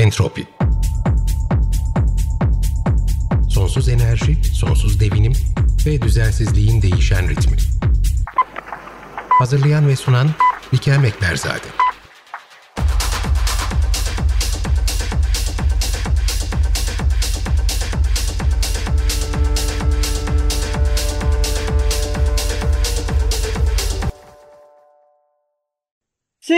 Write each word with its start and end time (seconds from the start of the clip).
Entropi 0.00 0.46
Sonsuz 3.48 3.88
enerji, 3.88 4.44
sonsuz 4.44 5.00
devinim 5.00 5.32
ve 5.86 6.02
düzensizliğin 6.02 6.82
değişen 6.82 7.28
ritmi. 7.28 7.56
Hazırlayan 9.28 9.88
ve 9.88 9.96
sunan 9.96 10.30
Likel 10.74 10.98
Mekberzade. 10.98 11.66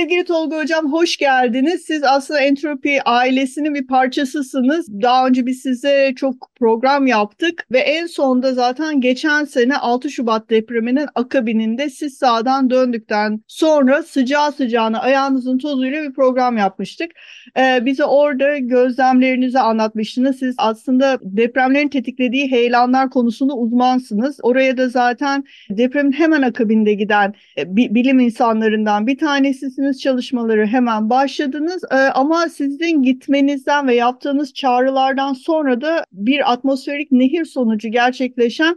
Sevgili 0.03 0.25
Tolga 0.25 0.57
Hocam 0.57 0.93
hoş 0.93 1.17
geldiniz. 1.17 1.83
Siz 1.87 2.05
aslında 2.05 2.41
Entropi 2.41 3.03
ailesinin 3.03 3.75
bir 3.75 3.87
parçasısınız. 3.87 5.03
Daha 5.03 5.27
önce 5.27 5.47
biz 5.47 5.61
size 5.61 6.13
çok 6.17 6.51
program 6.57 7.07
yaptık 7.07 7.67
ve 7.73 7.79
en 7.79 8.07
sonda 8.07 8.55
zaten 8.55 9.01
geçen 9.01 9.45
sene 9.45 9.77
6 9.77 10.11
Şubat 10.11 10.51
depreminin 10.51 11.07
akabininde 11.15 11.91
siz 11.91 12.19
sağdan 12.19 12.71
döndükten 12.71 13.41
sonra 13.47 14.03
sıcağı 14.03 14.53
sıcağına 14.53 15.01
ayağınızın 15.01 15.59
tozuyla 15.59 16.03
bir 16.03 16.13
program 16.13 16.57
yapmıştık. 16.57 17.11
Ee, 17.59 17.85
bize 17.85 18.05
orada 18.05 18.59
gözlemlerinizi 18.59 19.59
anlatmıştınız. 19.59 20.39
Siz 20.39 20.55
aslında 20.59 21.19
depremlerin 21.23 21.89
tetiklediği 21.89 22.51
heyelanlar 22.51 23.11
konusunda 23.11 23.55
uzmansınız. 23.55 24.39
Oraya 24.43 24.77
da 24.77 24.89
zaten 24.89 25.45
depremin 25.71 26.13
hemen 26.13 26.43
akabinde 26.43 26.95
giden 26.95 27.35
e, 27.59 27.77
bilim 27.77 28.21
insanlarından 28.21 29.07
bir 29.07 29.19
tanesisiniz 29.19 29.92
ettiğiniz 29.93 30.03
çalışmaları 30.03 30.67
hemen 30.67 31.11
başladınız. 31.11 31.85
Ee, 31.91 31.97
ama 31.97 32.49
sizin 32.49 33.03
gitmenizden 33.03 33.87
ve 33.89 33.95
yaptığınız 33.95 34.55
çağrılardan 34.55 35.33
sonra 35.33 35.81
da 35.81 36.05
bir 36.13 36.53
atmosferik 36.53 37.13
nehir 37.13 37.45
sonucu 37.45 37.89
gerçekleşen 37.89 38.77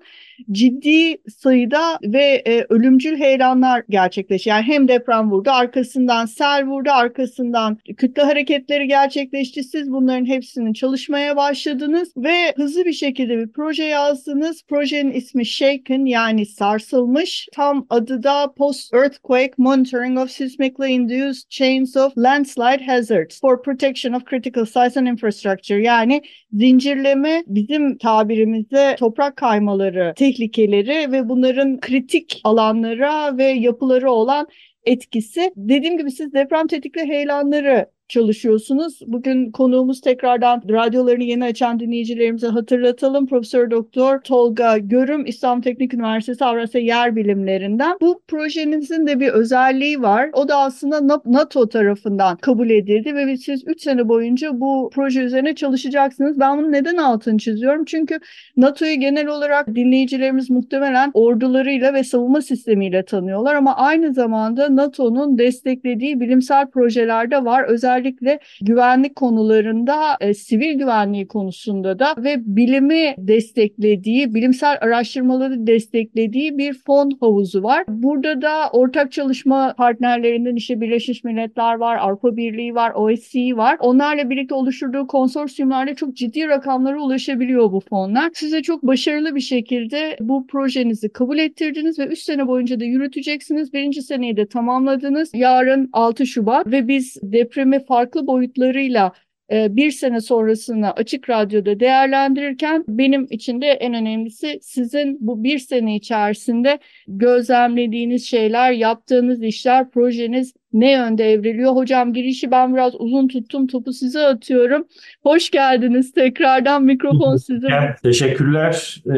ciddi 0.51 1.17
sayıda 1.29 1.99
ve 2.03 2.43
e, 2.47 2.65
ölümcül 2.69 3.17
heyelanlar 3.17 3.83
gerçekleşti. 3.89 4.49
Yani 4.49 4.63
hem 4.63 4.87
deprem 4.87 5.31
vurdu, 5.31 5.49
arkasından 5.51 6.25
sel 6.25 6.65
vurdu, 6.65 6.89
arkasından 6.91 7.77
kütle 7.97 8.21
hareketleri 8.21 8.87
gerçekleşti. 8.87 9.63
Siz 9.63 9.91
bunların 9.91 10.25
hepsini 10.25 10.73
çalışmaya 10.73 11.35
başladınız 11.35 12.17
ve 12.17 12.53
hızlı 12.55 12.85
bir 12.85 12.93
şekilde 12.93 13.37
bir 13.37 13.47
proje 13.47 13.83
yazdınız. 13.83 14.63
Projenin 14.67 15.11
ismi 15.11 15.45
Shaken 15.45 16.05
yani 16.05 16.45
sarsılmış. 16.45 17.47
Tam 17.53 17.85
adı 17.89 18.23
da 18.23 18.53
Post 18.57 18.93
Earthquake 18.93 19.53
Monitoring 19.57 20.19
of 20.19 20.29
Seismically 20.29 20.93
Induced 20.93 21.49
Chains 21.49 21.97
of 21.97 22.17
Landslide 22.17 22.85
Hazards 22.85 23.39
for 23.41 23.61
Protection 23.61 24.13
of 24.13 24.25
Critical 24.25 24.65
Sites 24.65 24.97
and 24.97 25.07
Infrastructure. 25.07 25.81
Yani 25.81 26.21
zincirleme 26.53 27.43
bizim 27.47 27.97
tabirimizde 27.97 28.95
toprak 28.99 29.35
kaymaları 29.35 30.13
tehlikeleri 30.25 31.11
ve 31.11 31.29
bunların 31.29 31.79
kritik 31.79 32.41
alanlara 32.43 33.37
ve 33.37 33.43
yapıları 33.43 34.11
olan 34.11 34.47
etkisi. 34.83 35.51
Dediğim 35.55 35.97
gibi 35.97 36.11
siz 36.11 36.33
deprem 36.33 36.67
tetikli 36.67 37.01
heyelanları 37.01 37.89
çalışıyorsunuz. 38.07 38.99
Bugün 39.07 39.51
konuğumuz 39.51 40.01
tekrardan 40.01 40.61
radyolarını 40.69 41.23
yeni 41.23 41.43
açan 41.43 41.79
dinleyicilerimize 41.79 42.47
hatırlatalım. 42.47 43.27
Profesör 43.27 43.71
Doktor 43.71 44.19
Tolga 44.19 44.77
Görüm 44.77 45.25
İstanbul 45.25 45.61
Teknik 45.61 45.93
Üniversitesi 45.93 46.45
Avrasya 46.45 46.81
Yer 46.81 47.15
Bilimlerinden. 47.15 47.97
Bu 48.01 48.21
projenizin 48.27 49.07
de 49.07 49.19
bir 49.19 49.27
özelliği 49.27 50.01
var. 50.01 50.29
O 50.33 50.47
da 50.47 50.57
aslında 50.57 51.21
NATO 51.25 51.69
tarafından 51.69 52.37
kabul 52.37 52.69
edildi 52.69 53.15
ve 53.15 53.37
siz 53.37 53.63
3 53.67 53.81
sene 53.81 54.09
boyunca 54.09 54.59
bu 54.59 54.89
proje 54.93 55.21
üzerine 55.21 55.55
çalışacaksınız. 55.55 56.39
Ben 56.39 56.57
bunu 56.57 56.71
neden 56.71 56.97
altını 56.97 57.37
çiziyorum? 57.37 57.85
Çünkü 57.85 58.19
NATO'yu 58.57 58.99
genel 58.99 59.27
olarak 59.27 59.75
dinleyicilerimiz 59.75 60.49
muhtemelen 60.49 61.11
ordularıyla 61.13 61.93
ve 61.93 62.03
savunma 62.03 62.41
sistemiyle 62.41 63.05
tanıyorlar 63.05 63.55
ama 63.55 63.75
aynı 63.75 64.13
zamanda 64.13 64.75
NATO'nun 64.75 65.37
desteklediği 65.37 66.19
bilimsel 66.19 66.67
projelerde 66.67 67.45
var. 67.45 67.63
Özellikle 67.63 67.94
özellikle 67.95 68.39
güvenlik 68.61 69.15
konularında, 69.15 70.17
e, 70.19 70.33
sivil 70.33 70.77
güvenliği 70.77 71.27
konusunda 71.27 71.99
da 71.99 72.15
ve 72.17 72.35
bilimi 72.45 73.15
desteklediği, 73.17 74.33
bilimsel 74.33 74.77
araştırmaları 74.81 75.67
desteklediği 75.67 76.57
bir 76.57 76.73
fon 76.73 77.11
havuzu 77.19 77.63
var. 77.63 77.83
Burada 77.87 78.41
da 78.41 78.69
ortak 78.71 79.11
çalışma 79.11 79.73
partnerlerinden 79.77 80.55
işte 80.55 80.81
Birleşmiş 80.81 81.23
Milletler 81.23 81.75
var, 81.75 81.97
Avrupa 81.97 82.37
Birliği 82.37 82.75
var, 82.75 82.91
OSCE 82.95 83.57
var. 83.57 83.77
Onlarla 83.79 84.29
birlikte 84.29 84.55
oluşturduğu 84.55 85.07
konsorsiyumlarla 85.07 85.95
çok 85.95 86.15
ciddi 86.15 86.47
rakamlara 86.47 87.01
ulaşabiliyor 87.01 87.71
bu 87.71 87.79
fonlar. 87.79 88.29
Size 88.33 88.61
çok 88.61 88.83
başarılı 88.83 89.35
bir 89.35 89.41
şekilde 89.41 90.17
bu 90.19 90.47
projenizi 90.47 91.09
kabul 91.09 91.37
ettirdiniz 91.37 91.99
ve 91.99 92.05
3 92.05 92.19
sene 92.19 92.47
boyunca 92.47 92.79
da 92.79 92.83
yürüteceksiniz. 92.83 93.73
Birinci 93.73 94.01
seneyi 94.01 94.37
de 94.37 94.45
tamamladınız. 94.45 95.31
Yarın 95.33 95.89
6 95.93 96.25
Şubat 96.25 96.67
ve 96.67 96.87
biz 96.87 97.17
depremi 97.23 97.84
farklı 97.85 98.27
boyutlarıyla 98.27 99.11
e, 99.51 99.75
bir 99.75 99.91
sene 99.91 100.21
sonrasını 100.21 100.91
açık 100.91 101.29
radyoda 101.29 101.79
değerlendirirken 101.79 102.83
benim 102.87 103.27
için 103.29 103.61
de 103.61 103.67
en 103.67 103.93
önemlisi 103.93 104.59
sizin 104.61 105.17
bu 105.21 105.43
bir 105.43 105.59
sene 105.59 105.95
içerisinde 105.95 106.79
gözlemlediğiniz 107.07 108.25
şeyler, 108.25 108.71
yaptığınız 108.71 109.43
işler, 109.43 109.89
projeniz 109.89 110.53
ne 110.73 110.91
yönde 110.91 111.31
evriliyor? 111.31 111.75
Hocam 111.75 112.13
girişi 112.13 112.51
ben 112.51 112.73
biraz 112.73 112.93
uzun 112.99 113.27
tuttum, 113.27 113.67
topu 113.67 113.93
size 113.93 114.19
atıyorum. 114.19 114.87
Hoş 115.23 115.51
geldiniz 115.51 116.11
tekrardan 116.11 116.83
mikrofon 116.83 117.35
sizin. 117.35 117.69
Teşekkürler 118.03 119.03
e, 119.05 119.13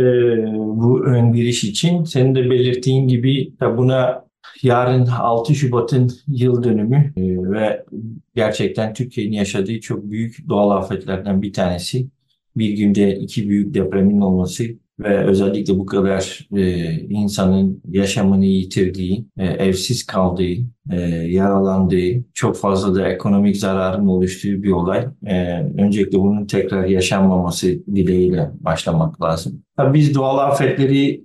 bu 0.55 1.05
ön 1.05 1.33
giriş 1.33 1.63
için. 1.63 2.03
Senin 2.03 2.35
de 2.35 2.49
belirttiğin 2.49 3.07
gibi 3.07 3.53
buna 3.61 4.26
Yarın 4.61 5.05
6 5.05 5.55
Şubat'ın 5.55 6.11
yıl 6.27 6.63
dönümü 6.63 7.13
e, 7.17 7.21
ve 7.51 7.85
gerçekten 8.35 8.93
Türkiye'nin 8.93 9.33
yaşadığı 9.33 9.79
çok 9.79 10.11
büyük 10.11 10.49
doğal 10.49 10.71
afetlerden 10.71 11.41
bir 11.41 11.53
tanesi. 11.53 12.07
Bir 12.57 12.69
günde 12.69 13.15
iki 13.15 13.49
büyük 13.49 13.73
depremin 13.73 14.21
olması 14.21 14.63
ve 14.99 15.25
özellikle 15.25 15.79
bu 15.79 15.85
kadar 15.85 16.47
e, 16.55 16.91
insanın 16.99 17.81
yaşamını 17.89 18.45
yitirdiği, 18.45 19.25
e, 19.37 19.45
evsiz 19.45 20.05
kaldığı, 20.05 20.55
yaralandığı, 21.25 22.23
çok 22.33 22.57
fazla 22.57 22.95
da 22.95 23.09
ekonomik 23.09 23.57
zararın 23.57 24.07
oluştuğu 24.07 24.63
bir 24.63 24.71
olay. 24.71 25.07
E, 25.25 25.61
öncelikle 25.77 26.19
bunun 26.19 26.45
tekrar 26.45 26.85
yaşanmaması 26.85 27.67
dileğiyle 27.67 28.51
başlamak 28.59 29.21
lazım. 29.21 29.63
Biz 29.93 30.15
doğal 30.15 30.37
afetleri 30.37 31.23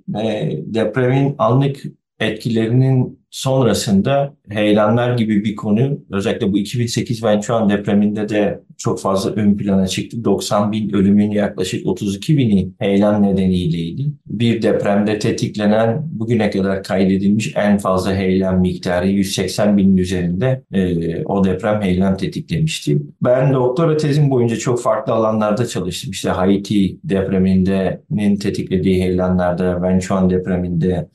depremin 0.74 1.34
anlık 1.38 1.82
etkilerinin 2.22 3.22
sonrasında 3.32 4.34
heyelanlar 4.48 5.16
gibi 5.16 5.44
bir 5.44 5.56
konu 5.56 5.98
özellikle 6.10 6.52
bu 6.52 6.58
2008 6.58 7.24
Vençuan 7.24 7.68
depreminde 7.70 8.28
de 8.28 8.62
çok 8.78 9.00
fazla 9.00 9.30
ön 9.30 9.56
plana 9.56 9.86
çıktı. 9.86 10.24
90 10.24 10.72
bin 10.72 10.92
ölümün 10.92 11.30
yaklaşık 11.30 11.86
32 11.86 12.36
bini 12.36 12.72
heyelan 12.78 13.22
nedeniyleydi. 13.22 14.02
Bir 14.26 14.62
depremde 14.62 15.18
tetiklenen 15.18 16.02
bugüne 16.12 16.50
kadar 16.50 16.82
kaydedilmiş 16.82 17.52
en 17.56 17.78
fazla 17.78 18.14
heyelan 18.14 18.60
miktarı 18.60 19.08
180 19.08 19.76
binin 19.76 19.96
üzerinde 19.96 20.62
e, 20.72 21.24
o 21.24 21.44
deprem 21.44 21.82
heyelan 21.82 22.16
tetiklemişti. 22.16 23.02
Ben 23.22 23.52
doktora 23.52 23.96
tezim 23.96 24.30
boyunca 24.30 24.56
çok 24.56 24.82
farklı 24.82 25.12
alanlarda 25.12 25.66
çalıştım. 25.66 26.10
İşte 26.10 26.30
Haiti 26.30 26.98
depreminin 27.04 28.36
tetiklediği 28.36 29.02
heyelanlarda, 29.02 29.82
Vençuan 29.82 30.30
depreminde, 30.30 31.08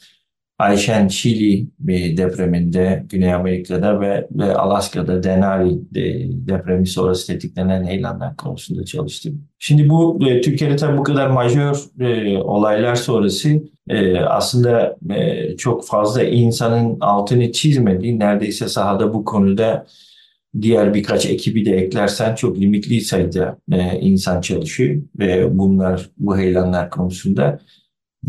Ayşen 0.59 1.07
Şili 1.07 1.67
depreminde 2.17 3.05
Güney 3.09 3.33
Amerika'da 3.33 4.01
ve, 4.01 4.27
ve 4.31 4.55
Alaska'da 4.55 5.23
Denali 5.23 5.79
depremi 6.47 6.87
sonrası 6.87 7.27
tetiklenen 7.27 7.85
heyelanlar 7.85 8.35
konusunda 8.35 8.85
çalıştım. 8.85 9.43
Şimdi 9.59 9.89
bu 9.89 10.19
e, 10.27 10.41
Türkiye'de 10.41 10.75
tabii 10.75 10.97
bu 10.97 11.03
kadar 11.03 11.27
majör 11.29 11.83
e, 11.99 12.37
olaylar 12.37 12.95
sonrası 12.95 13.49
e, 13.89 14.19
aslında 14.19 14.97
e, 15.15 15.57
çok 15.57 15.87
fazla 15.87 16.23
insanın 16.23 16.97
altını 16.99 17.51
çizmediği 17.51 18.19
neredeyse 18.19 18.67
sahada 18.67 19.13
bu 19.13 19.25
konuda 19.25 19.85
diğer 20.61 20.93
birkaç 20.93 21.25
ekibi 21.25 21.65
de 21.65 21.77
eklersen 21.77 22.35
çok 22.35 22.57
limitli 22.57 23.01
sayıda 23.01 23.57
e, 23.71 23.99
insan 23.99 24.41
çalışıyor 24.41 25.01
ve 25.19 25.57
bunlar 25.57 26.09
bu 26.17 26.37
heyelanlar 26.37 26.89
konusunda 26.89 27.59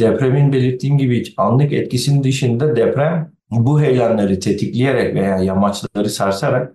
depremin 0.01 0.53
belirttiğim 0.53 0.99
gibi 0.99 1.23
anlık 1.37 1.73
etkisinin 1.73 2.25
dışında 2.25 2.77
deprem 2.77 3.33
bu 3.51 3.81
heyelanları 3.81 4.41
tetikleyerek 4.41 5.15
veya 5.15 5.39
yamaçları 5.39 6.11
sarsarak 6.11 6.75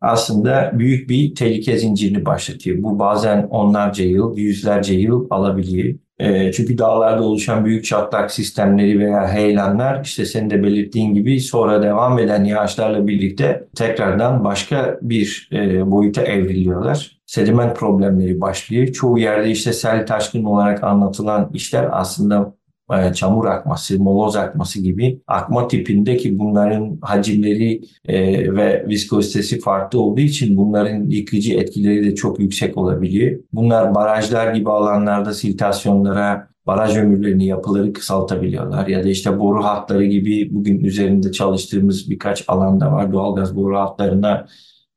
aslında 0.00 0.70
büyük 0.74 1.08
bir 1.08 1.34
tehlike 1.34 1.78
zincirini 1.78 2.26
başlatıyor. 2.26 2.82
Bu 2.82 2.98
bazen 2.98 3.46
onlarca 3.50 4.04
yıl, 4.04 4.36
yüzlerce 4.36 4.94
yıl 4.94 5.26
alabiliyor. 5.30 5.98
E, 6.22 6.52
çünkü 6.52 6.78
dağlarda 6.78 7.22
oluşan 7.22 7.64
büyük 7.64 7.84
çatlak 7.84 8.30
sistemleri 8.30 8.98
veya 8.98 9.28
heyelanlar 9.28 10.00
işte 10.04 10.24
senin 10.26 10.50
de 10.50 10.62
belirttiğin 10.62 11.14
gibi 11.14 11.40
sonra 11.40 11.82
devam 11.82 12.18
eden 12.18 12.44
yağışlarla 12.44 13.06
birlikte 13.06 13.68
tekrardan 13.76 14.44
başka 14.44 14.98
bir 15.02 15.48
e, 15.52 15.90
boyuta 15.90 16.22
evriliyorlar. 16.22 17.18
sediment 17.26 17.76
problemleri 17.76 18.40
başlıyor. 18.40 18.86
Çoğu 18.86 19.18
yerde 19.18 19.50
işte 19.50 19.72
sel 19.72 20.06
taşkın 20.06 20.44
olarak 20.44 20.84
anlatılan 20.84 21.50
işler 21.54 21.88
aslında 21.92 22.54
çamur 23.14 23.44
akması, 23.44 23.98
moloz 23.98 24.36
akması 24.36 24.82
gibi 24.82 25.20
akma 25.26 25.68
tipindeki 25.68 26.38
bunların 26.38 26.98
hacimleri 27.02 27.80
e, 28.08 28.54
ve 28.54 28.86
viskozitesi 28.88 29.60
farklı 29.60 30.00
olduğu 30.00 30.20
için 30.20 30.56
bunların 30.56 31.10
yıkıcı 31.10 31.54
etkileri 31.54 32.04
de 32.04 32.14
çok 32.14 32.40
yüksek 32.40 32.76
olabiliyor. 32.76 33.40
Bunlar 33.52 33.94
barajlar 33.94 34.54
gibi 34.54 34.70
alanlarda 34.70 35.34
siltasyonlara, 35.34 36.48
baraj 36.66 36.96
ömürlerini, 36.96 37.46
yapıları 37.46 37.92
kısaltabiliyorlar. 37.92 38.86
Ya 38.86 39.04
da 39.04 39.08
işte 39.08 39.38
boru 39.38 39.64
hatları 39.64 40.04
gibi 40.04 40.54
bugün 40.54 40.84
üzerinde 40.84 41.32
çalıştığımız 41.32 42.10
birkaç 42.10 42.44
alanda 42.48 42.92
var. 42.92 43.12
Doğalgaz 43.12 43.56
boru 43.56 43.78
hatlarına 43.78 44.46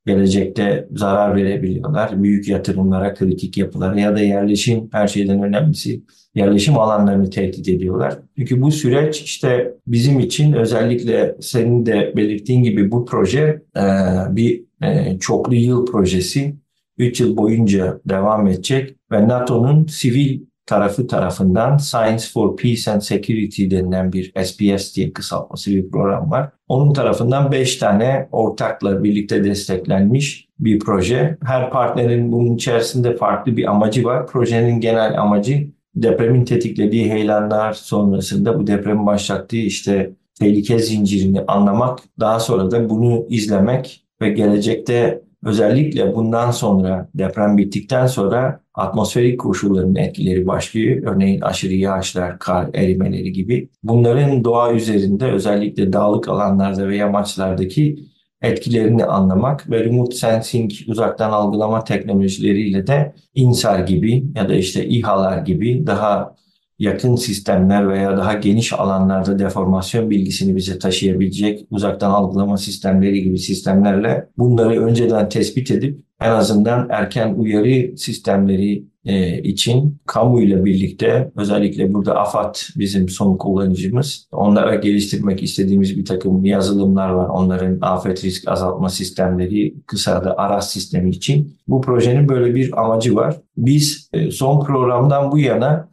gelecekte 0.06 0.88
zarar 0.92 1.36
verebiliyorlar. 1.36 2.24
Büyük 2.24 2.48
yatırımlara, 2.48 3.14
kritik 3.14 3.58
yapılara 3.58 4.00
ya 4.00 4.16
da 4.16 4.20
yerleşim 4.20 4.90
her 4.92 5.08
şeyden 5.08 5.44
önemlisi 5.44 6.04
yerleşim 6.36 6.80
alanlarını 6.80 7.30
tehdit 7.30 7.70
ediyorlar. 7.70 8.20
Çünkü 8.38 8.62
bu 8.62 8.72
süreç 8.72 9.22
işte 9.22 9.74
bizim 9.88 10.20
için 10.20 10.54
özellikle 10.54 11.36
senin 11.42 11.86
de 11.86 12.14
belirttiğin 12.16 12.64
gibi 12.64 12.92
bu 12.92 13.06
proje 13.06 13.62
e, 13.78 13.82
bir 14.30 14.64
e, 14.84 15.20
çoklu 15.20 15.56
yıl 15.56 15.86
projesi. 15.86 16.56
3 16.98 17.22
yıl 17.22 17.38
boyunca 17.38 18.02
devam 18.06 18.48
edecek 18.48 18.96
ve 19.12 19.28
NATO'nun 19.28 19.86
sivil 19.86 20.45
tarafı 20.66 21.08
tarafından 21.08 21.78
Science 21.78 22.24
for 22.34 22.56
Peace 22.56 22.92
and 22.92 23.02
Security 23.02 23.70
denilen 23.70 24.14
bir 24.14 24.34
SPS 24.44 24.96
diye 24.96 25.14
kısaltması 25.14 25.72
bir 25.72 25.92
program 25.92 26.32
var. 26.32 26.50
Onun 26.68 26.94
tarafından 26.94 27.52
5 27.52 27.78
tane 27.78 28.28
ortakla 28.32 29.04
birlikte 29.04 29.44
desteklenmiş 29.44 30.48
bir 30.60 30.80
proje. 30.80 31.38
Her 31.46 31.70
partnerin 31.70 32.32
bunun 32.32 32.56
içerisinde 32.56 33.16
farklı 33.16 33.58
bir 33.58 33.72
amacı 33.72 34.04
var. 34.04 34.28
Projenin 34.28 34.80
genel 34.80 35.22
amacı 35.22 35.68
depremin 35.96 36.46
tetiklediği 36.46 37.12
heyelanlar 37.12 37.74
sonrasında 37.74 38.60
bu 38.60 38.68
depremin 38.68 39.06
başlattığı 39.06 39.58
işte 39.58 40.12
tehlike 40.40 40.80
zincirini 40.80 41.42
anlamak, 41.42 42.00
daha 42.20 42.40
sonra 42.40 42.72
da 42.72 42.90
bunu 42.90 43.26
izlemek 43.30 44.06
ve 44.22 44.30
gelecekte 44.30 45.22
özellikle 45.46 46.16
bundan 46.16 46.52
sonra 46.52 47.10
deprem 47.14 47.58
bittikten 47.58 48.08
sonra 48.08 48.65
atmosferik 48.76 49.40
koşulların 49.40 49.96
etkileri 49.96 50.48
başlıyor. 50.48 51.16
Örneğin 51.16 51.42
aşırı 51.42 51.74
yağışlar, 51.74 52.40
kar 52.40 52.70
erimeleri 52.74 53.32
gibi. 53.32 53.70
Bunların 53.84 54.44
doğa 54.44 54.74
üzerinde 54.74 55.26
özellikle 55.26 55.94
dağlık 55.94 56.30
alanlarda 56.30 56.88
ve 56.88 56.98
yamaçlardaki 56.98 57.96
etkilerini 58.42 59.06
anlamak 59.06 59.70
ve 59.70 59.84
remote 59.84 60.16
sensing 60.16 60.72
uzaktan 60.88 61.32
algılama 61.32 61.84
teknolojileriyle 61.84 62.88
de 62.88 63.16
INSAR 63.36 63.80
gibi 63.80 64.24
ya 64.36 64.50
da 64.50 64.56
işte 64.56 64.86
İHA'lar 64.86 65.38
gibi 65.38 65.88
daha 65.88 66.36
yakın 66.80 67.16
sistemler 67.16 67.90
veya 67.90 68.18
daha 68.18 68.34
geniş 68.34 68.74
alanlarda 68.74 69.40
deformasyon 69.40 70.10
bilgisini 70.10 70.56
bize 70.56 70.80
taşıyabilecek 70.80 71.68
uzaktan 71.70 72.12
algılama 72.12 72.58
sistemleri 72.58 73.24
gibi 73.24 73.40
sistemlerle 73.40 74.30
bunları 74.38 74.86
önceden 74.86 75.30
tespit 75.30 75.72
edip 75.72 76.05
en 76.22 76.32
azından 76.32 76.90
erken 76.90 77.34
uyarı 77.34 77.98
sistemleri 77.98 78.86
e, 79.06 79.42
için 79.42 79.98
kamuyla 80.06 80.66
birlikte 80.66 81.32
özellikle 81.36 81.94
burada 81.94 82.16
AFAD 82.16 82.56
bizim 82.78 83.10
son 83.10 83.38
kullanıcımız. 83.38 84.28
Onlara 84.32 84.76
geliştirmek 84.76 85.44
istediğimiz 85.44 85.98
bir 85.98 86.06
takım 86.06 86.46
yazılımlar 86.46 87.10
var. 87.10 87.30
Onların 87.30 87.78
afet 87.82 88.24
risk 88.24 88.48
azaltma 88.48 88.90
sistemleri 88.90 89.76
kısa 89.86 90.24
da 90.24 90.38
ARAS 90.38 90.72
sistemi 90.72 91.10
için. 91.10 91.58
Bu 91.68 91.82
projenin 91.82 92.30
böyle 92.30 92.56
bir 92.56 92.82
amacı 92.82 93.16
var. 93.16 93.38
Biz 93.58 94.10
e, 94.14 94.32
son 94.32 94.66
programdan 94.66 95.32
bu 95.32 95.40
yana 95.40 95.90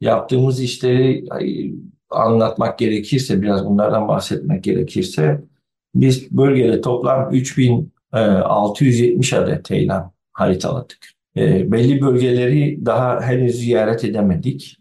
yaptığımız 0.00 0.60
işleri 0.60 1.24
anlatmak 2.10 2.78
gerekirse 2.78 3.42
biraz 3.42 3.64
bunlardan 3.64 4.08
bahsetmek 4.08 4.64
gerekirse 4.64 5.40
biz 5.94 6.30
bölgede 6.30 6.80
toplam 6.80 7.34
3670 8.12 9.32
adet 9.32 9.70
heyelan 9.70 10.12
haritaladık. 10.32 10.98
E, 11.36 11.72
belli 11.72 12.00
bölgeleri 12.00 12.86
daha 12.86 13.20
henüz 13.20 13.54
ziyaret 13.54 14.04
edemedik. 14.04 14.78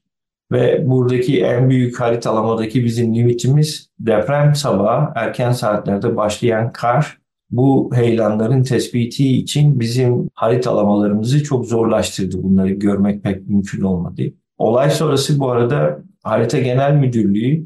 Ve 0.52 0.90
buradaki 0.90 1.42
en 1.44 1.70
büyük 1.70 2.00
haritalamadaki 2.00 2.86
bizim 2.86 3.16
limitimiz 3.16 3.90
deprem 4.00 4.56
sabahı 4.56 5.12
erken 5.16 5.52
saatlerde 5.52 6.16
başlayan 6.16 6.72
kar. 6.72 7.18
Bu 7.52 7.92
heyelanların 7.96 8.64
tespiti 8.64 9.38
için 9.38 9.80
bizim 9.80 10.30
haritalamalarımızı 10.34 11.44
çok 11.44 11.66
zorlaştırdı. 11.66 12.44
Bunları 12.44 12.70
görmek 12.70 13.24
pek 13.24 13.48
mümkün 13.48 13.82
olmadı. 13.82 14.22
Olay 14.58 14.90
sonrası 14.90 15.40
bu 15.40 15.50
arada 15.52 16.00
Harita 16.24 16.60
Genel 16.60 16.94
Müdürlüğü 16.94 17.66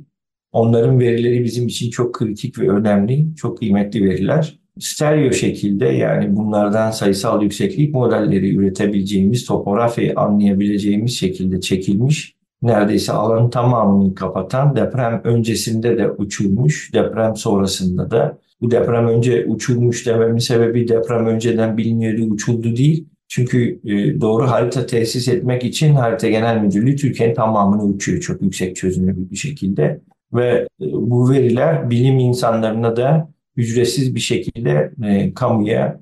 onların 0.51 0.99
verileri 0.99 1.43
bizim 1.43 1.67
için 1.67 1.89
çok 1.89 2.13
kritik 2.13 2.59
ve 2.59 2.69
önemli, 2.69 3.35
çok 3.35 3.57
kıymetli 3.57 4.03
veriler 4.03 4.60
stereo 4.79 5.31
şekilde 5.31 5.85
yani 5.85 6.35
bunlardan 6.35 6.91
sayısal 6.91 7.41
yükseklik 7.41 7.93
modelleri 7.93 8.55
üretebileceğimiz, 8.55 9.45
topografyayı 9.45 10.13
anlayabileceğimiz 10.15 11.17
şekilde 11.17 11.61
çekilmiş. 11.61 12.35
Neredeyse 12.61 13.11
alanın 13.11 13.49
tamamını 13.49 14.15
kapatan 14.15 14.75
deprem 14.75 15.21
öncesinde 15.23 15.97
de 15.97 16.11
uçulmuş, 16.11 16.93
deprem 16.93 17.35
sonrasında 17.35 18.11
da. 18.11 18.37
Bu 18.61 18.71
deprem 18.71 19.07
önce 19.07 19.45
uçulmuş 19.45 20.07
dememin 20.07 20.37
sebebi 20.37 20.87
deprem 20.87 21.25
önceden 21.25 21.77
biliniyordu, 21.77 22.23
uçuldu 22.23 22.75
değil. 22.75 23.07
Çünkü 23.27 23.79
e, 23.85 24.21
doğru 24.21 24.47
harita 24.47 24.85
tesis 24.85 25.27
etmek 25.27 25.63
için 25.63 25.95
Harita 25.95 26.29
Genel 26.29 26.61
Müdürlüğü 26.61 26.95
Türkiye'nin 26.95 27.35
tamamını 27.35 27.83
uçuyor 27.83 28.21
çok 28.21 28.41
yüksek 28.41 28.75
çözünürlü 28.75 29.29
bir 29.31 29.35
şekilde. 29.35 30.01
Ve 30.33 30.67
e, 30.81 30.85
bu 30.91 31.29
veriler 31.29 31.89
bilim 31.89 32.19
insanlarına 32.19 32.95
da 32.95 33.31
ücretsiz 33.55 34.15
bir 34.15 34.19
şekilde 34.19 34.93
e, 35.03 35.33
kamuya 35.33 36.01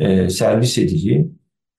e, 0.00 0.30
servis 0.30 0.78
edici. 0.78 1.28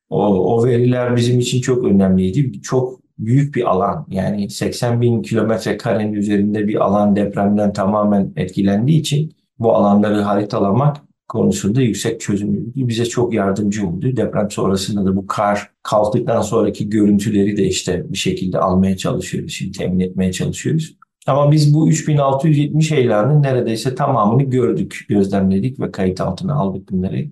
O, 0.09 0.25
o 0.55 0.65
veriler 0.65 1.15
bizim 1.15 1.39
için 1.39 1.61
çok 1.61 1.83
önemliydi. 1.83 2.61
Çok 2.61 2.99
büyük 3.17 3.55
bir 3.55 3.69
alan 3.69 4.07
yani 4.09 4.49
80 4.49 5.01
bin 5.01 5.21
kilometre 5.21 5.77
karenin 5.77 6.13
üzerinde 6.13 6.67
bir 6.67 6.75
alan 6.75 7.15
depremden 7.15 7.73
tamamen 7.73 8.33
etkilendiği 8.35 8.99
için 8.99 9.33
bu 9.59 9.75
alanları 9.75 10.21
haritalamak 10.21 10.97
konusunda 11.27 11.81
yüksek 11.81 12.21
çözünürlüğü 12.21 12.87
bize 12.87 13.05
çok 13.05 13.33
yardımcı 13.33 13.87
oldu. 13.87 14.17
Deprem 14.17 14.51
sonrasında 14.51 15.05
da 15.05 15.15
bu 15.15 15.27
kar 15.27 15.71
kalktıktan 15.83 16.41
sonraki 16.41 16.89
görüntüleri 16.89 17.57
de 17.57 17.63
işte 17.63 18.05
bir 18.09 18.17
şekilde 18.17 18.59
almaya 18.59 18.97
çalışıyoruz. 18.97 19.51
Şimdi 19.51 19.77
temin 19.77 19.99
etmeye 19.99 20.31
çalışıyoruz. 20.31 20.97
Ama 21.29 21.51
biz 21.51 21.73
bu 21.73 21.89
3670 21.89 22.91
heyelanın 22.91 23.43
neredeyse 23.43 23.95
tamamını 23.95 24.43
gördük, 24.43 25.05
gözlemledik 25.09 25.79
ve 25.79 25.91
kayıt 25.91 26.21
altına 26.21 26.53
aldık 26.53 26.91
bunları. 26.91 27.25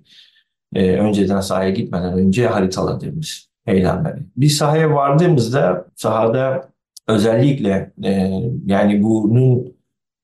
Ee, 0.74 0.92
önceden 0.92 1.40
sahaya 1.40 1.70
gitmeden 1.70 2.12
önce 2.18 2.46
haritaladığımız 2.46 3.48
heyelanları. 3.64 4.18
Biz 4.36 4.56
sahaya 4.56 4.94
vardığımızda 4.94 5.86
sahada 5.96 6.68
özellikle 7.08 7.92
e, 8.04 8.40
yani 8.66 9.02
bunun 9.02 9.72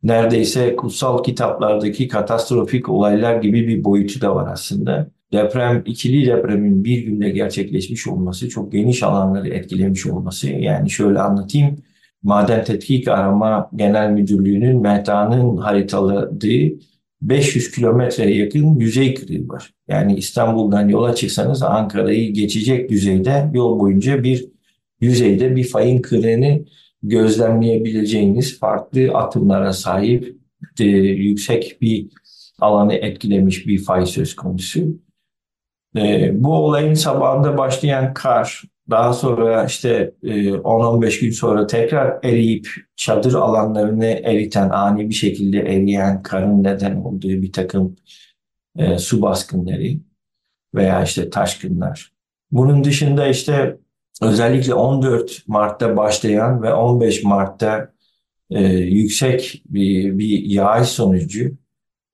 neredeyse 0.02 0.76
kutsal 0.76 1.22
kitaplardaki 1.22 2.08
katastrofik 2.08 2.88
olaylar 2.88 3.36
gibi 3.36 3.68
bir 3.68 3.84
boyutu 3.84 4.20
da 4.20 4.34
var 4.34 4.52
aslında. 4.52 5.08
Deprem, 5.32 5.82
ikili 5.86 6.26
depremin 6.26 6.84
bir 6.84 6.98
günde 6.98 7.30
gerçekleşmiş 7.30 8.08
olması, 8.08 8.48
çok 8.48 8.72
geniş 8.72 9.02
alanları 9.02 9.48
etkilemiş 9.48 10.06
olması. 10.06 10.48
Yani 10.48 10.90
şöyle 10.90 11.20
anlatayım. 11.20 11.76
Maden 12.24 12.64
Tetkik 12.64 13.08
Arama 13.08 13.70
Genel 13.76 14.10
Müdürlüğü'nün 14.10 14.82
META'nın 14.82 15.56
haritaladığı 15.56 16.72
500 17.22 17.70
kilometreye 17.70 18.36
yakın 18.36 18.78
yüzey 18.78 19.14
kırığı 19.14 19.48
var. 19.48 19.74
Yani 19.88 20.16
İstanbul'dan 20.16 20.88
yola 20.88 21.14
çıksanız 21.14 21.62
Ankara'yı 21.62 22.32
geçecek 22.32 22.90
düzeyde 22.90 23.50
yol 23.54 23.80
boyunca 23.80 24.22
bir 24.22 24.44
yüzeyde 25.00 25.56
bir 25.56 25.64
fayın 25.64 26.02
kırığını 26.02 26.64
gözlemleyebileceğiniz 27.02 28.58
farklı 28.58 29.10
atımlara 29.14 29.72
sahip 29.72 30.36
e, 30.80 30.84
yüksek 30.84 31.78
bir 31.80 32.08
alanı 32.60 32.94
etkilemiş 32.94 33.66
bir 33.66 33.84
fay 33.84 34.06
söz 34.06 34.36
konusu. 34.36 34.80
E, 35.96 36.30
bu 36.34 36.54
olayın 36.54 36.94
sabahında 36.94 37.58
başlayan 37.58 38.14
kar 38.14 38.62
daha 38.90 39.12
sonra 39.12 39.64
işte 39.64 40.14
10-15 40.22 41.06
e, 41.06 41.20
gün 41.20 41.30
sonra 41.30 41.66
tekrar 41.66 42.18
eriyip 42.22 42.68
çadır 42.96 43.34
alanlarını 43.34 44.04
eriten, 44.04 44.70
ani 44.70 45.08
bir 45.08 45.14
şekilde 45.14 45.58
eriyen 45.58 46.22
karın 46.22 46.64
neden 46.64 46.96
olduğu 46.96 47.28
bir 47.28 47.52
takım 47.52 47.96
e, 48.78 48.98
su 48.98 49.22
baskınları 49.22 49.96
veya 50.74 51.02
işte 51.02 51.30
taşkınlar. 51.30 52.12
Bunun 52.50 52.84
dışında 52.84 53.26
işte 53.26 53.76
özellikle 54.22 54.74
14 54.74 55.42
Mart'ta 55.46 55.96
başlayan 55.96 56.62
ve 56.62 56.72
15 56.74 57.24
Mart'ta 57.24 57.92
e, 58.50 58.62
yüksek 58.72 59.62
bir, 59.66 60.18
bir 60.18 60.42
yağış 60.44 60.88
sonucu 60.88 61.50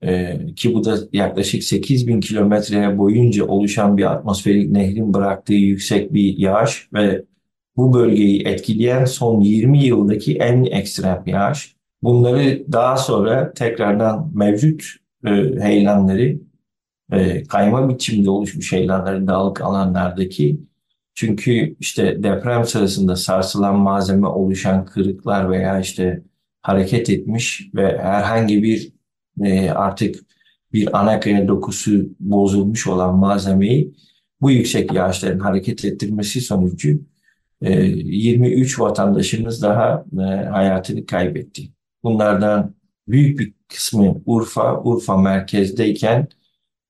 e, 0.03 0.39
ki 0.57 0.75
bu 0.75 0.85
da 0.85 0.99
yaklaşık 1.13 1.65
8 1.65 2.07
bin 2.07 2.21
kilometre 2.21 2.99
boyunca 2.99 3.47
oluşan 3.47 3.97
bir 3.97 4.13
atmosferik 4.13 4.71
nehrin 4.71 5.15
bıraktığı 5.15 5.55
yüksek 5.55 6.15
bir 6.15 6.39
yağış 6.39 6.89
ve 6.93 7.25
bu 7.77 7.95
bölgeyi 7.95 8.43
etkileyen 8.47 9.05
son 9.05 9.41
20 9.41 9.85
yıldaki 9.85 10.37
en 10.37 10.65
ekstrem 10.65 11.23
yağış. 11.27 11.77
Bunları 12.03 12.73
daha 12.73 12.97
sonra 12.97 13.53
tekrardan 13.53 14.31
mevcut 14.35 14.83
e, 15.27 15.31
heyelanları 15.61 16.39
e, 17.13 17.43
kayma 17.45 17.89
biçimde 17.89 18.31
oluşmuş 18.31 18.73
heyelanların 18.73 19.27
dağlık 19.27 19.61
alanlardaki 19.61 20.61
çünkü 21.15 21.77
işte 21.81 22.23
deprem 22.23 22.65
sırasında 22.65 23.17
sarsılan 23.17 23.79
malzeme 23.79 24.27
oluşan 24.27 24.85
kırıklar 24.85 25.51
veya 25.51 25.81
işte 25.81 26.23
hareket 26.63 27.11
etmiş 27.11 27.71
ve 27.75 27.99
herhangi 27.99 28.63
bir 28.63 28.93
e, 29.45 29.71
artık 29.71 30.17
bir 30.73 31.01
ana 31.01 31.21
kaya 31.21 31.49
dokusu 31.49 32.07
bozulmuş 32.21 32.87
olan 32.87 33.17
malzemeyi 33.17 33.95
bu 34.41 34.51
yüksek 34.51 34.93
yağışların 34.95 35.39
hareket 35.39 35.85
ettirmesi 35.85 36.41
sonucu 36.41 37.01
e, 37.63 37.83
23 37.83 38.81
vatandaşımız 38.81 39.63
daha 39.63 40.05
e, 40.13 40.23
hayatını 40.45 41.07
kaybetti. 41.07 41.63
Bunlardan 42.03 42.75
büyük 43.09 43.39
bir 43.39 43.55
kısmı 43.69 44.23
Urfa, 44.27 44.83
Urfa 44.83 45.17
merkezdeyken 45.17 46.29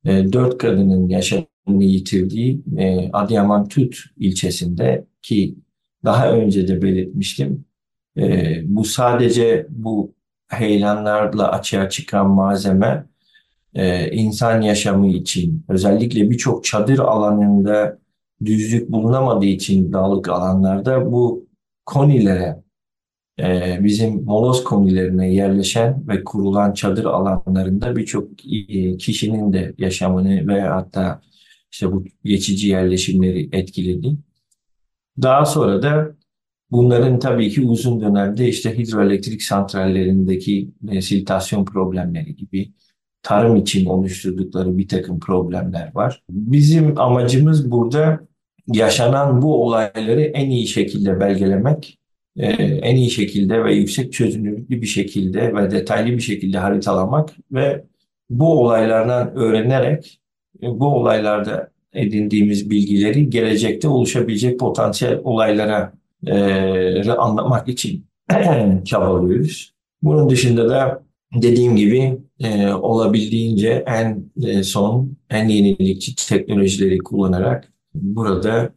e, 0.05 0.33
4 0.33 0.59
kadının 0.59 1.09
yaşamını 1.09 1.85
yitirdiği 1.85 2.63
e, 2.79 3.11
Adıyaman 3.13 3.69
Tut 3.69 3.97
ilçesinde 4.17 5.07
ki 5.23 5.55
daha 6.05 6.33
önce 6.33 6.69
de 6.69 6.83
belirtmiştim. 6.83 7.65
E, 8.17 8.61
bu 8.65 8.85
sadece 8.85 9.67
bu 9.71 10.15
heyelanlarla 10.51 11.53
açığa 11.53 11.89
çıkan 11.89 12.31
malzeme 12.31 13.07
e, 13.75 14.11
insan 14.11 14.61
yaşamı 14.61 15.09
için 15.09 15.65
özellikle 15.69 16.31
birçok 16.31 16.65
çadır 16.65 16.99
alanında 16.99 17.99
düzlük 18.45 18.93
bulunamadığı 18.93 19.47
için 19.47 19.93
dağlık 19.93 20.29
alanlarda 20.29 21.13
bu 21.13 21.47
konilere 21.87 22.63
e, 23.41 23.79
bizim 23.85 24.25
moloz 24.25 24.65
konilerine 24.65 25.35
yerleşen 25.35 26.09
ve 26.09 26.25
kurulan 26.25 26.73
çadır 26.73 27.05
alanlarında 27.05 27.97
birçok 27.97 28.29
e, 28.47 28.97
kişinin 28.97 29.53
de 29.53 29.75
yaşamını 29.79 30.49
ve 30.49 30.61
hatta 30.61 31.21
işte 31.73 31.93
bu 31.93 32.05
geçici 32.25 32.69
yerleşimleri 32.69 33.49
etkiledi. 33.53 34.17
Daha 35.23 35.45
sonra 35.45 35.83
da 35.83 36.20
Bunların 36.71 37.19
tabii 37.19 37.51
ki 37.51 37.63
uzun 37.63 38.01
dönemde 38.01 38.49
işte 38.49 38.79
hidroelektrik 38.79 39.43
santrallerindeki 39.43 40.71
silitasyon 41.01 41.65
problemleri 41.65 42.37
gibi 42.37 42.73
tarım 43.23 43.57
için 43.57 43.87
oluşturdukları 43.87 44.79
bir 44.79 44.89
takım 44.89 45.21
problemler 45.21 45.91
var. 45.95 46.23
Bizim 46.31 47.01
amacımız 47.01 47.71
burada 47.71 48.21
yaşanan 48.67 49.43
bu 49.43 49.65
olayları 49.65 50.23
en 50.23 50.51
iyi 50.51 50.67
şekilde 50.67 51.21
belgelemek, 51.21 51.99
e, 52.37 52.47
en 52.63 52.97
iyi 52.97 53.11
şekilde 53.11 53.65
ve 53.65 53.75
yüksek 53.75 54.13
çözünürlüklü 54.13 54.83
bir 54.83 54.87
şekilde 54.87 55.55
ve 55.55 55.71
detaylı 55.71 56.17
bir 56.17 56.21
şekilde 56.21 56.59
haritalamak 56.59 57.31
ve 57.53 57.85
bu 58.31 58.61
olaylardan 58.61 59.37
öğrenerek 59.37 60.21
e, 60.63 60.67
bu 60.67 60.87
olaylarda 60.87 61.71
edindiğimiz 61.93 62.71
bilgileri 62.71 63.31
gelecekte 63.31 63.89
oluşabilecek 63.89 64.61
potansiyel 64.61 65.21
olaylara 65.25 66.00
e, 66.27 67.11
anlatmak 67.11 67.69
için 67.69 68.07
çabalıyoruz. 68.85 69.75
Bunun 70.03 70.31
dışında 70.31 70.69
da 70.69 71.05
dediğim 71.35 71.77
gibi 71.77 72.19
e, 72.41 72.69
olabildiğince 72.69 73.85
en 73.87 74.31
e, 74.43 74.63
son, 74.63 75.17
en 75.31 75.49
yenilikçi 75.49 76.29
teknolojileri 76.29 76.99
kullanarak 76.99 77.73
burada 77.95 78.73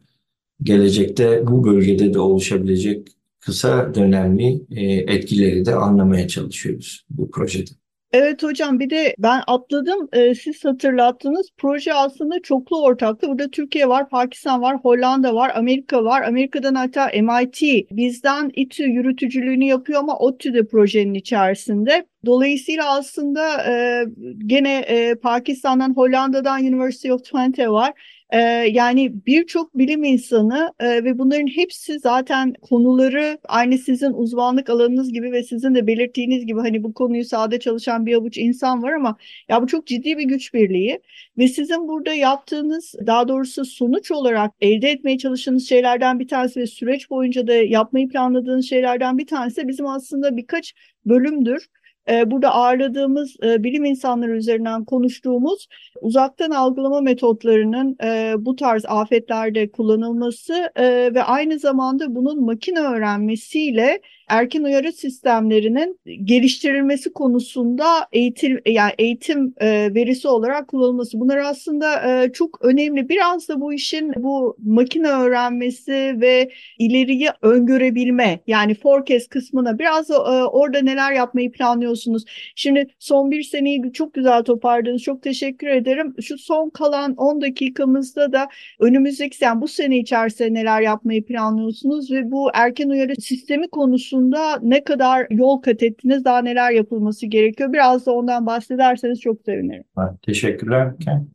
gelecekte 0.62 1.46
bu 1.46 1.64
bölgede 1.64 2.14
de 2.14 2.20
oluşabilecek 2.20 3.08
kısa 3.40 3.94
dönemli 3.94 4.62
e, 4.70 4.84
etkileri 4.92 5.64
de 5.64 5.74
anlamaya 5.74 6.28
çalışıyoruz 6.28 7.04
bu 7.10 7.30
projede. 7.30 7.70
Evet 8.14 8.42
hocam 8.42 8.80
bir 8.80 8.90
de 8.90 9.14
ben 9.18 9.42
atladım. 9.46 10.08
E, 10.12 10.34
siz 10.34 10.64
hatırlattınız. 10.64 11.48
Proje 11.58 11.94
aslında 11.94 12.42
çoklu 12.42 12.82
ortaklı 12.82 13.28
burada 13.28 13.50
Türkiye 13.50 13.88
var 13.88 14.08
Pakistan 14.08 14.62
var 14.62 14.76
Hollanda 14.76 15.34
var 15.34 15.52
Amerika 15.54 16.04
var. 16.04 16.22
Amerika'dan 16.22 16.74
hatta 16.74 17.10
MIT 17.22 17.62
bizden 17.90 18.50
İTÜ 18.54 18.84
yürütücülüğünü 18.84 19.64
yapıyor 19.64 20.00
ama 20.00 20.18
ODTÜ 20.18 20.54
de 20.54 20.66
projenin 20.66 21.14
içerisinde. 21.14 22.06
Dolayısıyla 22.26 22.96
aslında 22.98 23.70
e, 23.70 24.04
gene 24.46 24.78
e, 24.78 25.14
Pakistan'dan 25.14 25.94
Hollanda'dan 25.96 26.62
University 26.62 27.12
of 27.12 27.24
Twente 27.24 27.68
var 27.68 27.92
ee, 28.34 28.38
yani 28.72 29.26
birçok 29.26 29.78
bilim 29.78 30.04
insanı 30.04 30.72
e, 30.80 31.04
ve 31.04 31.18
bunların 31.18 31.46
hepsi 31.46 31.98
zaten 31.98 32.54
konuları 32.62 33.38
aynı 33.48 33.78
sizin 33.78 34.12
uzmanlık 34.12 34.70
alanınız 34.70 35.12
gibi 35.12 35.32
ve 35.32 35.42
sizin 35.42 35.74
de 35.74 35.86
belirttiğiniz 35.86 36.46
gibi 36.46 36.60
hani 36.60 36.82
bu 36.82 36.94
konuyu 36.94 37.24
sahada 37.24 37.60
çalışan 37.60 38.06
bir 38.06 38.14
avuç 38.14 38.38
insan 38.38 38.82
var 38.82 38.92
ama 38.92 39.16
ya 39.48 39.62
bu 39.62 39.66
çok 39.66 39.86
ciddi 39.86 40.18
bir 40.18 40.24
güç 40.24 40.54
birliği 40.54 41.00
ve 41.38 41.48
sizin 41.48 41.88
burada 41.88 42.12
yaptığınız 42.14 42.94
daha 43.06 43.28
doğrusu 43.28 43.64
sonuç 43.64 44.10
olarak 44.10 44.52
elde 44.60 44.90
etmeye 44.90 45.18
çalıştığınız 45.18 45.68
şeylerden 45.68 46.20
bir 46.20 46.28
tanesi 46.28 46.60
ve 46.60 46.66
süreç 46.66 47.10
boyunca 47.10 47.46
da 47.46 47.54
yapmayı 47.54 48.08
planladığınız 48.08 48.68
şeylerden 48.68 49.18
bir 49.18 49.26
tanesi 49.26 49.68
bizim 49.68 49.86
aslında 49.86 50.36
birkaç 50.36 50.74
bölümdür 51.06 51.68
ee, 52.08 52.30
burada 52.30 52.54
ağırladığımız 52.54 53.36
e, 53.42 53.62
bilim 53.64 53.84
insanları 53.84 54.36
üzerinden 54.36 54.84
konuştuğumuz 54.84 55.68
uzaktan 56.00 56.50
algılama 56.50 57.00
metotlarının 57.00 57.96
e, 58.04 58.34
bu 58.38 58.56
tarz 58.56 58.84
afetlerde 58.84 59.70
kullanılması 59.70 60.70
e, 60.76 61.14
ve 61.14 61.22
aynı 61.22 61.58
zamanda 61.58 62.14
bunun 62.14 62.44
makine 62.44 62.80
öğrenmesiyle 62.80 64.00
erken 64.28 64.62
uyarı 64.62 64.92
sistemlerinin 64.92 66.00
geliştirilmesi 66.24 67.12
konusunda 67.12 67.84
eğitim 68.12 68.60
yani 68.66 68.92
eğitim 68.98 69.54
verisi 69.60 70.28
olarak 70.28 70.68
kullanılması. 70.68 71.20
Bunlar 71.20 71.36
aslında 71.36 72.32
çok 72.32 72.64
önemli. 72.64 73.08
Biraz 73.08 73.48
da 73.48 73.60
bu 73.60 73.72
işin 73.72 74.12
bu 74.16 74.56
makine 74.64 75.08
öğrenmesi 75.08 75.92
ve 76.20 76.50
ileriyi 76.78 77.28
öngörebilme 77.42 78.40
yani 78.46 78.74
forecast 78.74 79.28
kısmına 79.28 79.78
biraz 79.78 80.08
da 80.08 80.48
orada 80.48 80.80
neler 80.80 81.12
yapmayı 81.12 81.52
planlıyorsunuz. 81.52 82.24
Şimdi 82.54 82.86
son 82.98 83.30
bir 83.30 83.42
seneyi 83.42 83.92
çok 83.92 84.14
güzel 84.14 84.42
topardınız. 84.42 85.02
Çok 85.02 85.22
teşekkür 85.22 85.66
ederim. 85.66 86.14
Şu 86.22 86.38
son 86.38 86.70
kalan 86.70 87.14
10 87.14 87.40
dakikamızda 87.40 88.32
da 88.32 88.48
önümüzdeki 88.80 89.44
yani 89.44 89.60
bu 89.60 89.68
sene 89.68 89.98
içerisinde 89.98 90.54
neler 90.54 90.80
yapmayı 90.80 91.24
planlıyorsunuz 91.24 92.10
ve 92.12 92.30
bu 92.30 92.50
erken 92.54 92.88
uyarı 92.88 93.16
sistemi 93.16 93.68
konusunda 94.14 94.58
ne 94.62 94.84
kadar 94.84 95.26
yol 95.30 95.60
kat 95.60 95.82
ettiniz, 95.82 96.24
daha 96.24 96.38
neler 96.38 96.70
yapılması 96.70 97.26
gerekiyor? 97.26 97.72
Biraz 97.72 98.06
da 98.06 98.12
ondan 98.12 98.46
bahsederseniz 98.46 99.20
çok 99.20 99.42
sevinirim. 99.46 99.84
teşekkürler. 100.22 100.92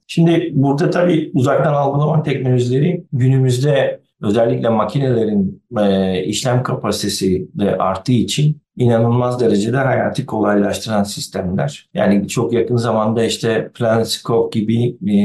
Şimdi 0.07 0.51
burada 0.53 0.89
tabii 0.89 1.31
uzaktan 1.33 1.73
algılama 1.73 2.23
teknolojileri 2.23 3.03
günümüzde 3.13 3.99
özellikle 4.21 4.69
makinelerin 4.69 5.61
e, 5.79 6.23
işlem 6.23 6.63
kapasitesi 6.63 7.47
de 7.53 7.77
arttığı 7.77 8.11
için 8.11 8.61
inanılmaz 8.77 9.39
derecede 9.39 9.77
hayatı 9.77 10.25
kolaylaştıran 10.25 11.03
sistemler. 11.03 11.89
Yani 11.93 12.27
çok 12.27 12.53
yakın 12.53 12.75
zamanda 12.75 13.23
işte 13.23 13.71
PlanetScope 13.73 14.59
gibi 14.59 14.97
e, 15.07 15.15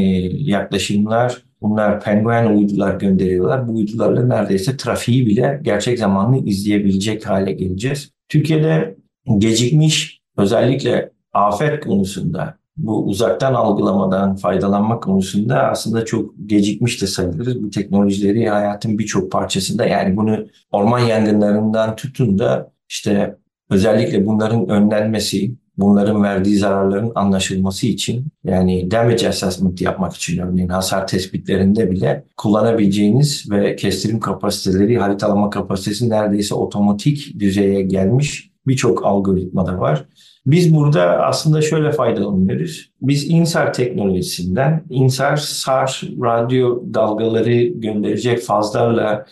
yaklaşımlar 0.51 1.43
Bunlar 1.65 2.01
penguen 2.01 2.57
uydular 2.57 2.95
gönderiyorlar. 2.95 3.69
Bu 3.69 3.75
uydularla 3.75 4.27
neredeyse 4.27 4.77
trafiği 4.77 5.27
bile 5.27 5.61
gerçek 5.63 5.99
zamanlı 5.99 6.39
izleyebilecek 6.47 7.27
hale 7.27 7.53
geleceğiz. 7.53 8.11
Türkiye'de 8.29 8.97
gecikmiş 9.39 10.21
özellikle 10.37 11.11
afet 11.33 11.85
konusunda 11.85 12.59
bu 12.77 13.05
uzaktan 13.05 13.55
algılamadan 13.55 14.37
faydalanma 14.37 15.01
konusunda 15.01 15.71
aslında 15.71 16.05
çok 16.05 16.35
gecikmiş 16.47 17.03
de 17.03 17.07
sayılırız. 17.07 17.63
Bu 17.63 17.71
teknolojileri 17.71 18.49
hayatın 18.49 18.99
birçok 18.99 19.33
parçasında 19.33 19.87
yani 19.87 20.17
bunu 20.17 20.47
orman 20.73 20.99
yangınlarından 20.99 21.97
tutun 21.97 22.39
da 22.39 22.73
işte 22.89 23.37
özellikle 23.71 24.27
bunların 24.27 24.69
önlenmesi, 24.69 25.55
bunların 25.79 26.23
verdiği 26.23 26.57
zararların 26.57 27.13
anlaşılması 27.15 27.87
için 27.87 28.27
yani 28.45 28.91
damage 28.91 29.29
assessment 29.29 29.81
yapmak 29.81 30.15
için 30.15 30.39
örneğin 30.39 30.69
hasar 30.69 31.07
tespitlerinde 31.07 31.91
bile 31.91 32.25
kullanabileceğiniz 32.37 33.51
ve 33.51 33.77
kestirim 33.77 34.21
kapasiteleri, 34.21 34.99
haritalama 34.99 35.51
kapasitesi 35.51 36.11
neredeyse 36.11 36.55
otomatik 36.55 37.41
düzeye 37.41 37.83
gelmiş 37.83 38.51
birçok 38.67 39.07
algoritma 39.07 39.67
da 39.67 39.79
var. 39.79 40.05
Biz 40.47 40.75
burada 40.75 41.03
aslında 41.03 41.63
şöyle 41.63 41.93
faydalanıyoruz. 41.93 42.91
Biz 43.03 43.31
INSAR 43.31 43.73
teknolojisinden 43.73 44.85
INSAR 44.91 45.37
SAR 45.37 46.03
radyo 46.23 46.83
dalgaları 46.95 47.63
gönderecek 47.63 48.43
fazlarla 48.43 49.27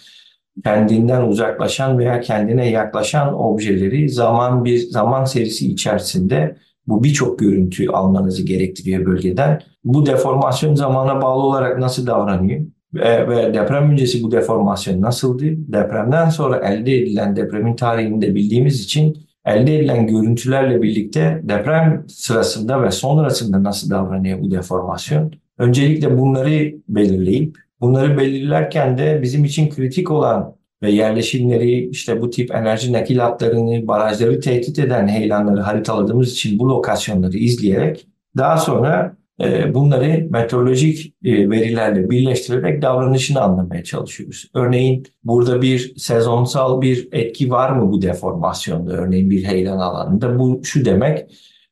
kendinden 0.65 1.23
uzaklaşan 1.23 1.99
veya 1.99 2.21
kendine 2.21 2.71
yaklaşan 2.71 3.41
objeleri 3.41 4.09
zaman 4.09 4.65
bir 4.65 4.79
zaman 4.79 5.25
serisi 5.25 5.73
içerisinde 5.73 6.57
Bu 6.87 7.05
birçok 7.05 7.39
görüntü 7.39 7.89
almanızı 7.89 8.47
gerektiriyor 8.47 9.07
bölgeden. 9.07 9.63
Bu 9.85 10.07
deformasyon 10.07 10.75
zamana 10.75 11.23
bağlı 11.23 11.43
olarak 11.43 11.79
nasıl 11.79 12.07
davranıyor? 12.07 12.61
Ve, 12.95 13.29
ve 13.29 13.55
deprem 13.55 13.91
öncesi 13.91 14.23
bu 14.23 14.31
deformasyon 14.31 15.01
nasıldı? 15.01 15.45
Depremden 15.49 16.29
sonra 16.29 16.57
elde 16.57 16.99
edilen 16.99 17.37
depremin 17.37 17.77
tarihini 17.77 18.23
de 18.23 18.35
bildiğimiz 18.35 18.85
için 18.85 19.17
elde 19.47 19.79
edilen 19.79 20.07
görüntülerle 20.07 20.83
birlikte 20.83 21.41
deprem 21.43 22.05
sırasında 22.09 22.83
ve 22.83 22.91
sonrasında 22.91 23.63
nasıl 23.63 23.91
davranıyor 23.91 24.41
bu 24.41 24.51
deformasyon? 24.51 25.33
Öncelikle 25.59 26.19
bunları 26.19 26.75
belirleyip 26.89 27.59
bunları 27.83 28.19
belirlerken 28.19 28.99
de 28.99 29.23
bizim 29.23 29.45
için 29.45 29.71
kritik 29.71 30.11
olan 30.11 30.57
ve 30.83 30.91
yerleşimleri 30.91 31.89
işte 31.89 32.21
bu 32.21 32.31
tip 32.31 32.55
enerji 32.55 32.93
nakil 32.93 33.19
hatlarını, 33.19 33.89
barajları 33.89 34.41
tehdit 34.41 34.79
eden 34.79 35.09
heyelanları 35.09 35.61
haritaladığımız 35.61 36.33
için 36.33 36.59
bu 36.59 36.69
lokasyonları 36.69 37.37
izleyerek 37.37 38.07
daha 38.37 38.57
sonra 38.57 39.17
e, 39.41 39.75
bunları 39.75 40.27
meteorolojik 40.31 41.15
e, 41.25 41.51
verilerle 41.51 42.11
birleştirerek 42.11 42.83
davranışını 42.83 43.41
anlamaya 43.41 43.85
çalışıyoruz. 43.85 44.51
Örneğin 44.55 45.07
burada 45.25 45.63
bir 45.63 45.97
sezonsal 45.97 46.81
bir 46.81 47.09
etki 47.13 47.51
var 47.51 47.71
mı 47.71 47.93
bu 47.93 48.03
deformasyonda? 48.03 48.93
Örneğin 48.93 49.31
bir 49.31 49.45
heyelan 49.45 49.79
alanında. 49.79 50.39
Bu 50.39 50.61
şu 50.65 50.85
demek, 50.85 51.31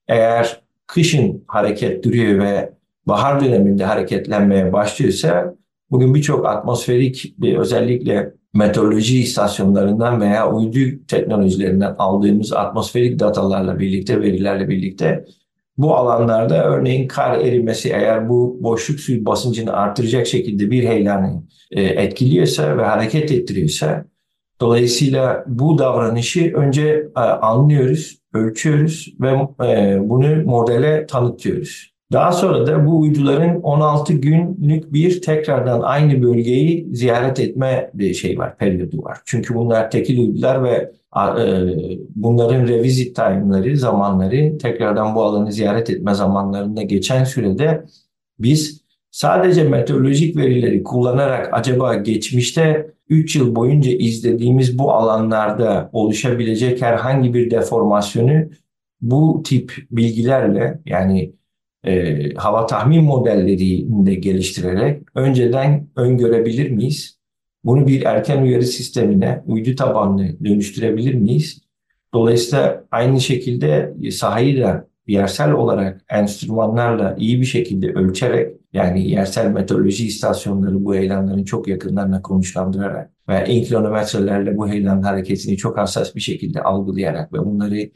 eğer 0.08 0.60
kışın 0.86 1.44
hareket 1.46 2.04
duruyor 2.04 2.44
ve 2.44 2.72
bahar 3.06 3.44
döneminde 3.44 3.84
hareketlenmeye 3.84 4.72
başlıyorsa 4.72 5.54
bugün 5.90 6.14
birçok 6.14 6.46
atmosferik 6.46 7.34
özellikle 7.58 8.34
meteoroloji 8.54 9.20
istasyonlarından 9.20 10.20
veya 10.20 10.52
uydu 10.52 11.06
teknolojilerinden 11.08 11.94
aldığımız 11.98 12.52
atmosferik 12.52 13.18
datalarla 13.18 13.78
birlikte, 13.78 14.20
verilerle 14.20 14.68
birlikte 14.68 15.24
bu 15.78 15.96
alanlarda 15.96 16.64
örneğin 16.64 17.08
kar 17.08 17.38
erimesi 17.38 17.88
eğer 17.88 18.28
bu 18.28 18.58
boşluk 18.60 19.00
suyu 19.00 19.24
basıncını 19.24 19.72
artıracak 19.72 20.26
şekilde 20.26 20.70
bir 20.70 20.84
heyelanı 20.84 21.42
e, 21.70 21.82
etkiliyorsa 21.82 22.78
ve 22.78 22.82
hareket 22.82 23.32
ettiriyorsa 23.32 24.04
dolayısıyla 24.60 25.44
bu 25.46 25.78
davranışı 25.78 26.52
önce 26.54 27.06
e, 27.16 27.20
anlıyoruz, 27.20 28.18
ölçüyoruz 28.34 29.14
ve 29.20 29.30
e, 29.66 29.98
bunu 30.08 30.44
modele 30.44 31.06
tanıtıyoruz. 31.06 31.89
Daha 32.12 32.32
sonra 32.32 32.66
da 32.66 32.86
bu 32.86 33.00
uyduların 33.00 33.60
16 33.60 34.12
günlük 34.12 34.92
bir 34.92 35.22
tekrardan 35.22 35.80
aynı 35.80 36.22
bölgeyi 36.22 36.88
ziyaret 36.92 37.40
etme 37.40 37.90
bir 37.94 38.14
şey 38.14 38.38
var, 38.38 38.56
periyodu 38.56 39.02
var. 39.02 39.18
Çünkü 39.24 39.54
bunlar 39.54 39.90
tekil 39.90 40.18
uydular 40.18 40.64
ve 40.64 40.92
e, 41.16 41.44
bunların 42.14 42.68
revisit 42.68 43.16
time'ları, 43.16 43.76
zamanları 43.76 44.58
tekrardan 44.58 45.14
bu 45.14 45.22
alanı 45.22 45.52
ziyaret 45.52 45.90
etme 45.90 46.14
zamanlarında 46.14 46.82
geçen 46.82 47.24
sürede 47.24 47.84
biz 48.38 48.80
sadece 49.10 49.64
meteorolojik 49.64 50.36
verileri 50.36 50.82
kullanarak 50.82 51.48
acaba 51.52 51.94
geçmişte 51.94 52.90
3 53.08 53.36
yıl 53.36 53.54
boyunca 53.54 53.92
izlediğimiz 53.92 54.78
bu 54.78 54.92
alanlarda 54.92 55.90
oluşabilecek 55.92 56.82
herhangi 56.82 57.34
bir 57.34 57.50
deformasyonu 57.50 58.32
bu 59.00 59.42
tip 59.44 59.74
bilgilerle 59.90 60.80
yani 60.86 61.32
e, 61.86 62.34
hava 62.34 62.66
tahmin 62.66 63.04
modellerini 63.04 64.06
de 64.06 64.14
geliştirerek 64.14 65.02
önceden 65.14 65.88
öngörebilir 65.96 66.70
miyiz? 66.70 67.18
Bunu 67.64 67.86
bir 67.86 68.02
erken 68.02 68.42
uyarı 68.42 68.64
sistemine 68.64 69.42
uydu 69.46 69.74
tabanlı 69.76 70.44
dönüştürebilir 70.44 71.14
miyiz? 71.14 71.60
Dolayısıyla 72.14 72.84
aynı 72.90 73.20
şekilde 73.20 73.94
sahayı 74.10 74.62
da 74.62 74.88
yersel 75.06 75.52
olarak 75.52 76.04
enstrümanlarla 76.10 77.16
iyi 77.18 77.40
bir 77.40 77.46
şekilde 77.46 77.92
ölçerek 77.92 78.59
yani 78.72 79.10
yersel 79.10 79.50
meteoroloji 79.50 80.06
istasyonları 80.06 80.84
bu 80.84 80.94
heyelanların 80.94 81.44
çok 81.44 81.68
yakınlarına 81.68 82.22
konuşlandırarak 82.22 83.10
ve 83.28 83.46
inklonometrelerle 83.48 84.56
bu 84.56 84.68
heyelan 84.68 85.02
hareketini 85.02 85.56
çok 85.56 85.78
hassas 85.78 86.14
bir 86.14 86.20
şekilde 86.20 86.62
algılayarak 86.62 87.32
ve 87.32 87.38
bunları 87.38 87.90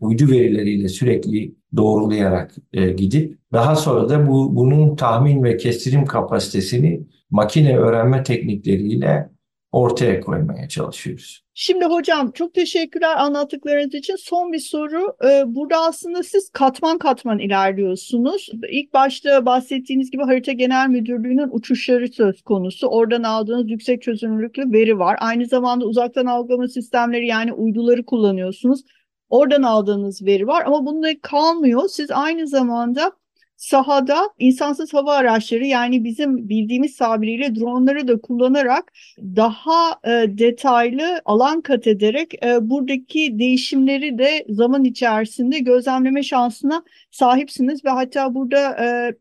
uydu 0.00 0.28
verileriyle 0.30 0.88
sürekli 0.88 1.54
doğrulayarak 1.76 2.54
e, 2.72 2.90
gidip 2.90 3.38
daha 3.52 3.76
sonra 3.76 4.08
da 4.08 4.28
bu 4.28 4.56
bunun 4.56 4.96
tahmin 4.96 5.42
ve 5.42 5.56
kestirim 5.56 6.04
kapasitesini 6.04 7.06
makine 7.30 7.76
öğrenme 7.78 8.22
teknikleriyle 8.22 9.30
ortaya 9.72 10.20
koymaya 10.20 10.68
çalışıyoruz. 10.68 11.44
Şimdi 11.54 11.84
hocam 11.84 12.30
çok 12.30 12.54
teşekkürler 12.54 13.16
anlattıklarınız 13.16 13.94
için. 13.94 14.16
Son 14.16 14.52
bir 14.52 14.58
soru. 14.58 15.16
Ee, 15.24 15.42
burada 15.46 15.76
aslında 15.76 16.22
siz 16.22 16.50
katman 16.50 16.98
katman 16.98 17.38
ilerliyorsunuz. 17.38 18.50
İlk 18.70 18.94
başta 18.94 19.46
bahsettiğiniz 19.46 20.10
gibi 20.10 20.22
Harita 20.22 20.52
Genel 20.52 20.88
Müdürlüğü'nün 20.88 21.48
uçuşları 21.50 22.08
söz 22.08 22.42
konusu. 22.42 22.86
Oradan 22.86 23.22
aldığınız 23.22 23.70
yüksek 23.70 24.02
çözünürlüklü 24.02 24.72
veri 24.72 24.98
var. 24.98 25.16
Aynı 25.20 25.46
zamanda 25.46 25.84
uzaktan 25.84 26.26
algılama 26.26 26.68
sistemleri 26.68 27.26
yani 27.26 27.52
uyduları 27.52 28.04
kullanıyorsunuz. 28.04 28.82
Oradan 29.28 29.62
aldığınız 29.62 30.22
veri 30.26 30.46
var 30.46 30.62
ama 30.66 30.86
bununla 30.86 31.08
kalmıyor. 31.22 31.88
Siz 31.88 32.10
aynı 32.10 32.46
zamanda 32.46 33.12
sahada 33.60 34.30
insansız 34.38 34.94
hava 34.94 35.14
araçları 35.14 35.66
yani 35.66 36.04
bizim 36.04 36.48
bildiğimiz 36.48 36.96
tabiriyle 36.96 37.54
dronları 37.54 38.08
da 38.08 38.20
kullanarak 38.20 38.92
daha 39.18 40.00
e, 40.04 40.38
detaylı 40.38 41.22
alan 41.24 41.60
kat 41.60 41.86
ederek 41.86 42.44
e, 42.44 42.70
buradaki 42.70 43.38
değişimleri 43.38 44.18
de 44.18 44.44
zaman 44.48 44.84
içerisinde 44.84 45.58
gözlemleme 45.58 46.22
şansına 46.22 46.82
sahipsiniz. 47.10 47.84
Ve 47.84 47.90
hatta 47.90 48.34
burada 48.34 48.84
e, 48.84 49.14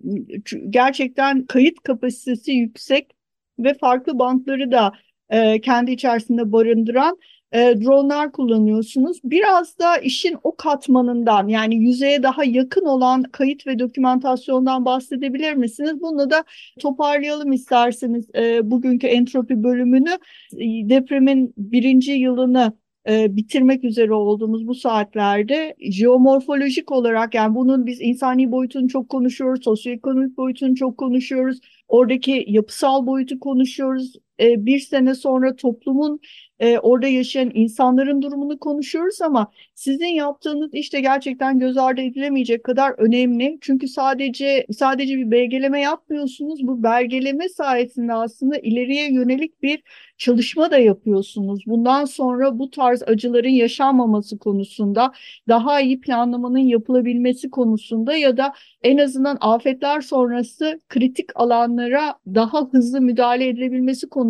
gerçekten 0.69 1.45
kayıt 1.45 1.80
kapasitesi 1.84 2.52
yüksek 2.52 3.12
ve 3.60 3.73
farklı 3.73 4.19
bantları 4.19 4.71
da 4.71 4.93
e, 5.30 5.62
kendi 5.62 5.91
içerisinde 5.91 6.52
barındıran 6.52 7.17
e, 7.51 7.81
dronlar 7.81 8.31
kullanıyorsunuz. 8.31 9.19
Biraz 9.23 9.79
da 9.79 9.97
işin 9.97 10.38
o 10.43 10.55
katmanından 10.55 11.47
yani 11.47 11.75
yüzeye 11.75 12.23
daha 12.23 12.43
yakın 12.43 12.85
olan 12.85 13.23
kayıt 13.23 13.67
ve 13.67 13.79
dokümantasyondan 13.79 14.85
bahsedebilir 14.85 15.53
misiniz? 15.53 16.01
Bunu 16.01 16.29
da 16.29 16.43
toparlayalım 16.79 17.51
isterseniz 17.51 18.29
e, 18.35 18.71
bugünkü 18.71 19.07
entropi 19.07 19.63
bölümünü 19.63 20.12
e, 20.53 20.89
depremin 20.89 21.53
birinci 21.57 22.12
yılını 22.12 22.73
e, 23.09 23.35
bitirmek 23.35 23.83
üzere 23.83 24.13
olduğumuz 24.13 24.67
bu 24.67 24.75
saatlerde 24.75 25.75
jeomorfolojik 25.79 26.91
olarak 26.91 27.33
yani 27.33 27.55
bunun 27.55 27.85
biz 27.85 28.01
insani 28.01 28.51
boyutunu 28.51 28.88
çok 28.88 29.09
konuşuyoruz, 29.09 29.63
sosyoekonomik 29.63 30.38
boyutunu 30.38 30.75
çok 30.75 30.97
konuşuyoruz, 30.97 31.59
oradaki 31.88 32.45
yapısal 32.47 33.07
boyutu 33.07 33.39
konuşuyoruz. 33.39 34.13
E, 34.39 34.65
bir 34.65 34.80
sene 34.80 35.15
sonra 35.15 35.56
toplumun 35.56 36.19
e, 36.60 36.80
orada 36.80 37.08
yaşayan 37.08 37.52
insanların 37.54 38.21
durumunu 38.21 38.60
konuşuyoruz 38.60 39.21
ama 39.21 39.52
sizin 39.75 40.08
yaptığınız 40.08 40.73
işte 40.73 41.02
gerçekten 41.02 41.60
göz 41.60 41.78
ardı 41.78 42.02
edilemeyecek 42.02 42.63
kadar 42.63 42.93
önemli. 42.97 43.58
Çünkü 43.62 43.88
sadece 43.88 44.65
sadece 44.71 45.17
bir 45.17 45.32
belgeleme 45.32 45.82
yapmıyorsunuz. 45.82 46.67
Bu 46.67 46.84
belgeleme 46.84 47.49
sayesinde 47.49 48.13
aslında 48.13 48.58
ileriye 48.58 49.13
yönelik 49.13 49.63
bir 49.63 49.84
çalışma 50.17 50.71
da 50.71 50.78
yapıyorsunuz. 50.78 51.63
Bundan 51.67 52.06
sonra 52.06 52.60
bu 52.60 52.69
tarz 52.69 53.04
acıların 53.04 53.49
yaşanmaması 53.49 54.38
konusunda, 54.39 55.12
daha 55.47 55.82
iyi 55.82 56.02
planlamanın 56.02 56.58
yapılabilmesi 56.58 57.49
konusunda 57.49 58.15
ya 58.15 58.38
da 58.38 58.54
en 58.84 58.97
azından 58.97 59.38
afetler 59.41 60.02
sonrası 60.02 60.80
kritik 60.89 61.30
alanlara 61.36 62.15
daha 62.28 62.62
hızlı 62.71 63.02
müdahale 63.02 63.47
edilebilmesi 63.47 64.10
konusunda 64.10 64.28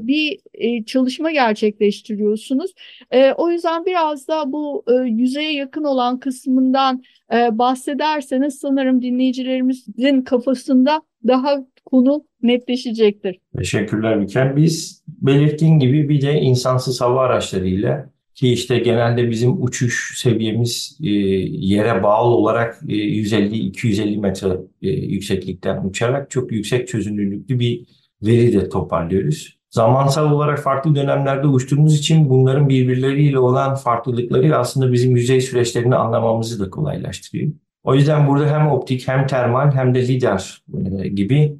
bir 0.00 0.38
e, 0.54 0.84
çalışma 0.84 1.32
gerçekleştiriyorsunuz. 1.32 2.70
E, 3.10 3.32
o 3.32 3.50
yüzden 3.50 3.86
biraz 3.86 4.28
da 4.28 4.52
bu 4.52 4.84
e, 4.88 5.08
yüzeye 5.08 5.52
yakın 5.52 5.84
olan 5.84 6.18
kısmından 6.20 7.02
e, 7.32 7.58
bahsederseniz 7.58 8.58
sanırım 8.58 9.02
dinleyicilerimizin 9.02 10.22
kafasında 10.22 11.02
daha 11.26 11.66
konu 11.84 12.24
netleşecektir. 12.42 13.38
Teşekkürler 13.56 14.16
Mikel. 14.16 14.56
Biz 14.56 15.02
belirttiğin 15.08 15.78
gibi 15.78 16.08
bir 16.08 16.20
de 16.20 16.40
insansız 16.40 17.00
hava 17.00 17.20
araçlarıyla 17.20 18.12
ki 18.34 18.52
işte 18.52 18.78
genelde 18.78 19.30
bizim 19.30 19.62
uçuş 19.62 20.18
seviyemiz 20.18 20.98
e, 21.02 21.08
yere 21.50 22.02
bağlı 22.02 22.34
olarak 22.34 22.80
e, 22.88 22.92
150-250 22.92 24.20
metre 24.20 24.48
e, 24.82 24.88
yükseklikten 24.88 25.84
uçarak 25.84 26.30
çok 26.30 26.52
yüksek 26.52 26.88
çözünürlüklü 26.88 27.58
bir 27.58 27.86
veri 28.22 28.52
de 28.52 28.68
toparlıyoruz. 28.68 29.58
Zamansal 29.70 30.32
olarak 30.32 30.58
farklı 30.58 30.94
dönemlerde 30.94 31.46
uçtuğumuz 31.46 31.98
için 31.98 32.30
bunların 32.30 32.68
birbirleriyle 32.68 33.38
olan 33.38 33.74
farklılıkları 33.74 34.56
aslında 34.56 34.92
bizim 34.92 35.16
yüzey 35.16 35.40
süreçlerini 35.40 35.96
anlamamızı 35.96 36.64
da 36.64 36.70
kolaylaştırıyor. 36.70 37.52
O 37.84 37.94
yüzden 37.94 38.28
burada 38.28 38.46
hem 38.46 38.70
optik 38.70 39.08
hem 39.08 39.26
termal 39.26 39.72
hem 39.72 39.94
de 39.94 40.08
lidar 40.08 40.64
e, 41.02 41.08
gibi 41.08 41.56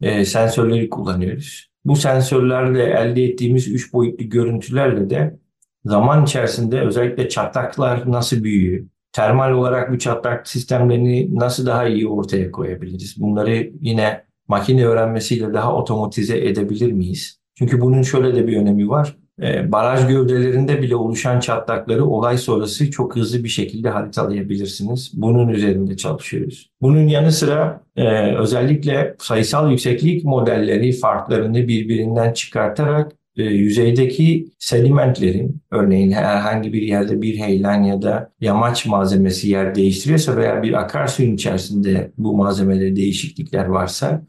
e, 0.00 0.24
sensörleri 0.24 0.90
kullanıyoruz. 0.90 1.70
Bu 1.84 1.96
sensörlerle 1.96 2.82
elde 2.82 3.24
ettiğimiz 3.24 3.68
üç 3.68 3.92
boyutlu 3.92 4.28
görüntülerle 4.28 5.10
de 5.10 5.38
zaman 5.84 6.24
içerisinde 6.24 6.80
özellikle 6.80 7.28
çatlaklar 7.28 8.12
nasıl 8.12 8.44
büyüyor, 8.44 8.86
termal 9.12 9.52
olarak 9.52 9.92
bu 9.92 9.98
çatlak 9.98 10.48
sistemlerini 10.48 11.38
nasıl 11.38 11.66
daha 11.66 11.88
iyi 11.88 12.08
ortaya 12.08 12.50
koyabiliriz? 12.50 13.14
Bunları 13.18 13.70
yine 13.80 14.24
makine 14.48 14.86
öğrenmesiyle 14.86 15.54
daha 15.54 15.76
otomatize 15.76 16.38
edebilir 16.38 16.92
miyiz? 16.92 17.38
Çünkü 17.58 17.80
bunun 17.80 18.02
şöyle 18.02 18.34
de 18.34 18.46
bir 18.46 18.56
önemi 18.56 18.88
var. 18.88 19.16
E, 19.42 19.72
baraj 19.72 20.08
gövdelerinde 20.08 20.82
bile 20.82 20.96
oluşan 20.96 21.40
çatlakları 21.40 22.04
olay 22.04 22.38
sonrası 22.38 22.90
çok 22.90 23.16
hızlı 23.16 23.44
bir 23.44 23.48
şekilde 23.48 23.88
haritalayabilirsiniz. 23.88 25.12
Bunun 25.14 25.48
üzerinde 25.48 25.96
çalışıyoruz. 25.96 26.70
Bunun 26.82 27.08
yanı 27.08 27.32
sıra 27.32 27.80
e, 27.96 28.34
özellikle 28.36 29.16
sayısal 29.18 29.70
yükseklik 29.70 30.24
modelleri 30.24 30.92
farklarını 30.92 31.68
birbirinden 31.68 32.32
çıkartarak 32.32 33.12
e, 33.36 33.42
yüzeydeki 33.42 34.52
sedimentlerin 34.58 35.62
örneğin 35.70 36.10
herhangi 36.10 36.72
bir 36.72 36.82
yerde 36.82 37.22
bir 37.22 37.36
heyelan 37.38 37.82
ya 37.82 38.02
da 38.02 38.32
yamaç 38.40 38.86
malzemesi 38.86 39.48
yer 39.48 39.74
değiştiriyorsa 39.74 40.36
veya 40.36 40.62
bir 40.62 40.72
akarsuyun 40.72 41.34
içerisinde 41.34 42.12
bu 42.18 42.36
malzemede 42.36 42.96
değişiklikler 42.96 43.64
varsa 43.64 44.26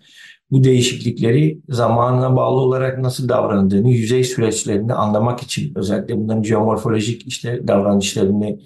bu 0.51 0.63
değişiklikleri 0.63 1.59
zamanına 1.69 2.35
bağlı 2.35 2.59
olarak 2.59 2.99
nasıl 2.99 3.29
davrandığını, 3.29 3.89
yüzey 3.89 4.23
süreçlerini 4.23 4.93
anlamak 4.93 5.43
için 5.43 5.73
özellikle 5.75 6.17
bunların 6.17 6.43
geomorfolojik 6.43 7.27
işte 7.27 7.67
davranışlarını 7.67 8.59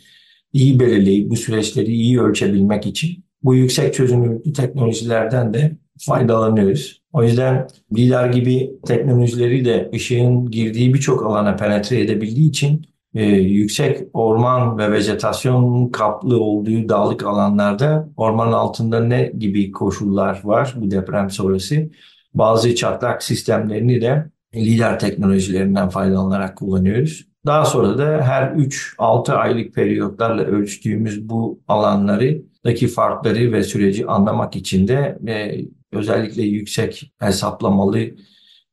iyi 0.54 0.80
belirleyip 0.80 1.30
bu 1.30 1.36
süreçleri 1.36 1.92
iyi 1.92 2.22
ölçebilmek 2.22 2.86
için 2.86 3.24
bu 3.44 3.56
yüksek 3.56 3.94
çözünürlüklü 3.94 4.54
teknolojilerden 4.54 5.54
de 5.54 5.78
faydalanıyoruz. 6.06 7.02
O 7.14 7.24
yüzden 7.24 7.68
LIDAR 7.98 8.30
gibi 8.30 8.72
teknolojileri 8.86 9.66
de 9.66 9.90
ışığın 9.94 10.52
girdiği 10.52 10.94
birçok 10.94 11.26
alana 11.26 11.56
penetre 11.56 12.02
edebildiği 12.02 12.50
için 12.50 12.86
e, 13.16 13.24
yüksek 13.26 14.08
orman 14.14 14.78
ve 14.78 14.92
vejetasyon 14.92 15.90
kaplı 15.90 16.40
olduğu 16.40 16.90
dağlık 16.90 17.24
alanlarda 17.26 18.10
orman 18.18 18.52
altında 18.52 19.00
ne 19.00 19.32
gibi 19.38 19.72
koşullar 19.72 20.42
var 20.44 20.74
bu 20.76 20.92
deprem 20.92 21.30
sonrası? 21.30 21.90
Bazı 22.34 22.76
çatlak 22.76 23.24
sistemlerini 23.24 24.02
de 24.02 24.30
LIDAR 24.56 25.00
teknolojilerinden 25.00 25.90
faydalanarak 25.90 26.58
kullanıyoruz. 26.58 27.30
Daha 27.46 27.66
sonra 27.66 27.98
da 27.98 28.22
her 28.22 28.52
3-6 28.52 29.34
aylık 29.34 29.74
periyotlarla 29.74 30.44
ölçtüğümüz 30.44 31.30
bu 31.30 31.60
alanları 31.68 32.42
daki 32.66 32.88
farkları 32.88 33.52
ve 33.52 33.64
süreci 33.64 34.06
anlamak 34.08 34.56
için 34.56 34.88
de 34.88 35.20
e, 35.28 35.62
özellikle 35.92 36.44
yüksek 36.44 37.14
hesaplamalı 37.20 38.16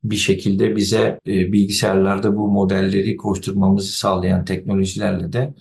bir 0.03 0.15
şekilde 0.15 0.75
bize 0.75 1.19
e, 1.27 1.51
bilgisayarlarda 1.51 2.35
bu 2.35 2.47
modelleri 2.47 3.17
koşturmamızı 3.17 3.97
sağlayan 3.97 4.45
teknolojilerle 4.45 5.33
de 5.33 5.53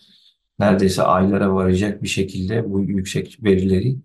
neredeyse 0.59 1.03
aylara 1.03 1.55
varacak 1.55 2.03
bir 2.03 2.09
şekilde 2.09 2.71
bu 2.71 2.81
yüksek 2.83 3.39
verileri 3.45 3.97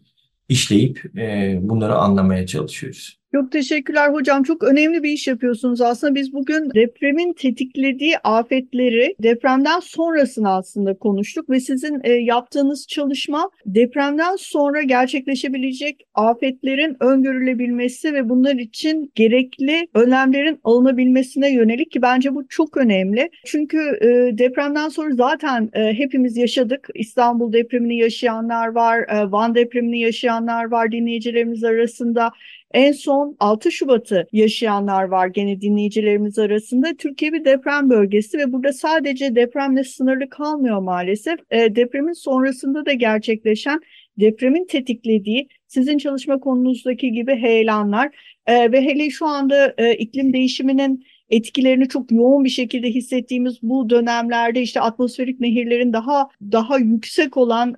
işleyip 0.49 1.17
e, 1.17 1.59
bunları 1.61 1.95
anlamaya 1.95 2.47
çalışıyoruz. 2.47 3.20
Çok 3.33 3.51
teşekkürler 3.51 4.09
hocam. 4.09 4.43
Çok 4.43 4.63
önemli 4.63 5.03
bir 5.03 5.09
iş 5.09 5.27
yapıyorsunuz 5.27 5.81
aslında. 5.81 6.15
Biz 6.15 6.33
bugün 6.33 6.71
depremin 6.75 7.33
tetiklediği 7.33 8.17
afetleri 8.17 9.15
depremden 9.23 9.79
sonrasını 9.79 10.53
aslında 10.53 10.97
konuştuk 10.97 11.49
ve 11.49 11.59
sizin 11.59 12.01
e, 12.03 12.11
yaptığınız 12.11 12.87
çalışma 12.87 13.49
depremden 13.65 14.35
sonra 14.35 14.81
gerçekleşebilecek 14.81 16.07
afetlerin 16.13 16.97
öngörülebilmesi 16.99 18.13
ve 18.13 18.29
bunlar 18.29 18.55
için 18.55 19.11
gerekli 19.15 19.87
önlemlerin 19.93 20.59
alınabilmesine 20.63 21.53
yönelik 21.53 21.91
ki 21.91 22.01
bence 22.01 22.35
bu 22.35 22.47
çok 22.47 22.77
önemli. 22.77 23.29
Çünkü 23.45 23.77
e, 23.77 24.37
depremden 24.37 24.89
sonra 24.89 25.15
zaten 25.15 25.69
e, 25.73 25.93
hepimiz 25.93 26.37
yaşadık. 26.37 26.87
İstanbul 26.95 27.53
depremini 27.53 27.97
yaşayanlar 27.97 28.67
var, 28.67 29.05
Van 29.31 29.55
depremini 29.55 29.99
yaşayanlar 29.99 30.71
var 30.71 30.91
dinleyicilerimiz 30.91 31.63
arasında. 31.63 32.31
En 32.73 32.91
son 32.91 33.35
6 33.39 33.71
Şubat'ı 33.71 34.27
yaşayanlar 34.31 35.03
var 35.03 35.27
gene 35.27 35.61
dinleyicilerimiz 35.61 36.39
arasında. 36.39 36.93
Türkiye 36.97 37.33
bir 37.33 37.45
deprem 37.45 37.89
bölgesi 37.89 38.37
ve 38.37 38.53
burada 38.53 38.73
sadece 38.73 39.35
depremle 39.35 39.83
sınırlı 39.83 40.29
kalmıyor 40.29 40.81
maalesef. 40.81 41.39
E, 41.51 41.75
depremin 41.75 42.13
sonrasında 42.13 42.85
da 42.85 42.93
gerçekleşen 42.93 43.81
depremin 44.19 44.67
tetiklediği 44.67 45.47
sizin 45.67 45.97
çalışma 45.97 46.39
konunuzdaki 46.39 47.11
gibi 47.11 47.35
heyelanlar 47.35 48.09
e, 48.45 48.71
ve 48.71 48.81
hele 48.81 49.09
şu 49.09 49.25
anda 49.25 49.73
e, 49.77 49.93
iklim 49.95 50.33
değişiminin 50.33 51.05
etkilerini 51.31 51.87
çok 51.87 52.11
yoğun 52.11 52.43
bir 52.43 52.49
şekilde 52.49 52.87
hissettiğimiz 52.87 53.57
bu 53.61 53.89
dönemlerde 53.89 54.61
işte 54.61 54.81
atmosferik 54.81 55.39
nehirlerin 55.39 55.93
daha 55.93 56.27
daha 56.51 56.77
yüksek 56.77 57.37
olan 57.37 57.75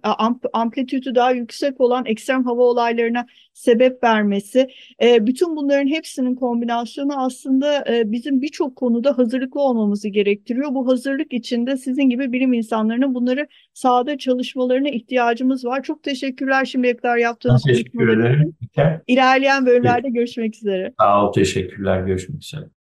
amplitüdü 0.53 1.15
daha 1.15 1.31
yüksek 1.31 1.81
olan 1.81 2.05
ekstrem 2.05 2.43
hava 2.43 2.61
olaylarına 2.61 3.25
sebep 3.53 4.03
vermesi 4.03 4.67
e, 5.03 5.27
bütün 5.27 5.55
bunların 5.55 5.87
hepsinin 5.87 6.35
kombinasyonu 6.35 7.23
aslında 7.25 7.85
e, 7.89 8.11
bizim 8.11 8.41
birçok 8.41 8.75
konuda 8.75 9.17
hazırlıklı 9.17 9.61
olmamızı 9.61 10.07
gerektiriyor. 10.09 10.73
Bu 10.73 10.87
hazırlık 10.87 11.33
içinde 11.33 11.77
sizin 11.77 12.09
gibi 12.09 12.31
bilim 12.31 12.53
insanlarının 12.53 13.15
bunları 13.15 13.47
sahada 13.73 14.17
çalışmalarına 14.17 14.89
ihtiyacımız 14.89 15.65
var. 15.65 15.83
Çok 15.83 16.03
teşekkürler 16.03 16.65
şimdiye 16.65 16.97
kadar 16.97 17.17
yaptığınız 17.17 17.63
Teşekkür 17.63 18.09
ederim. 18.09 18.55
İlerleyen 19.07 19.65
bölümlerde 19.65 20.09
görüşmek 20.09 20.55
üzere. 20.55 20.93
Sağ 20.99 21.27
ol, 21.27 21.33
teşekkürler. 21.33 22.01
Görüşmek 22.01 22.43
üzere. 22.43 22.65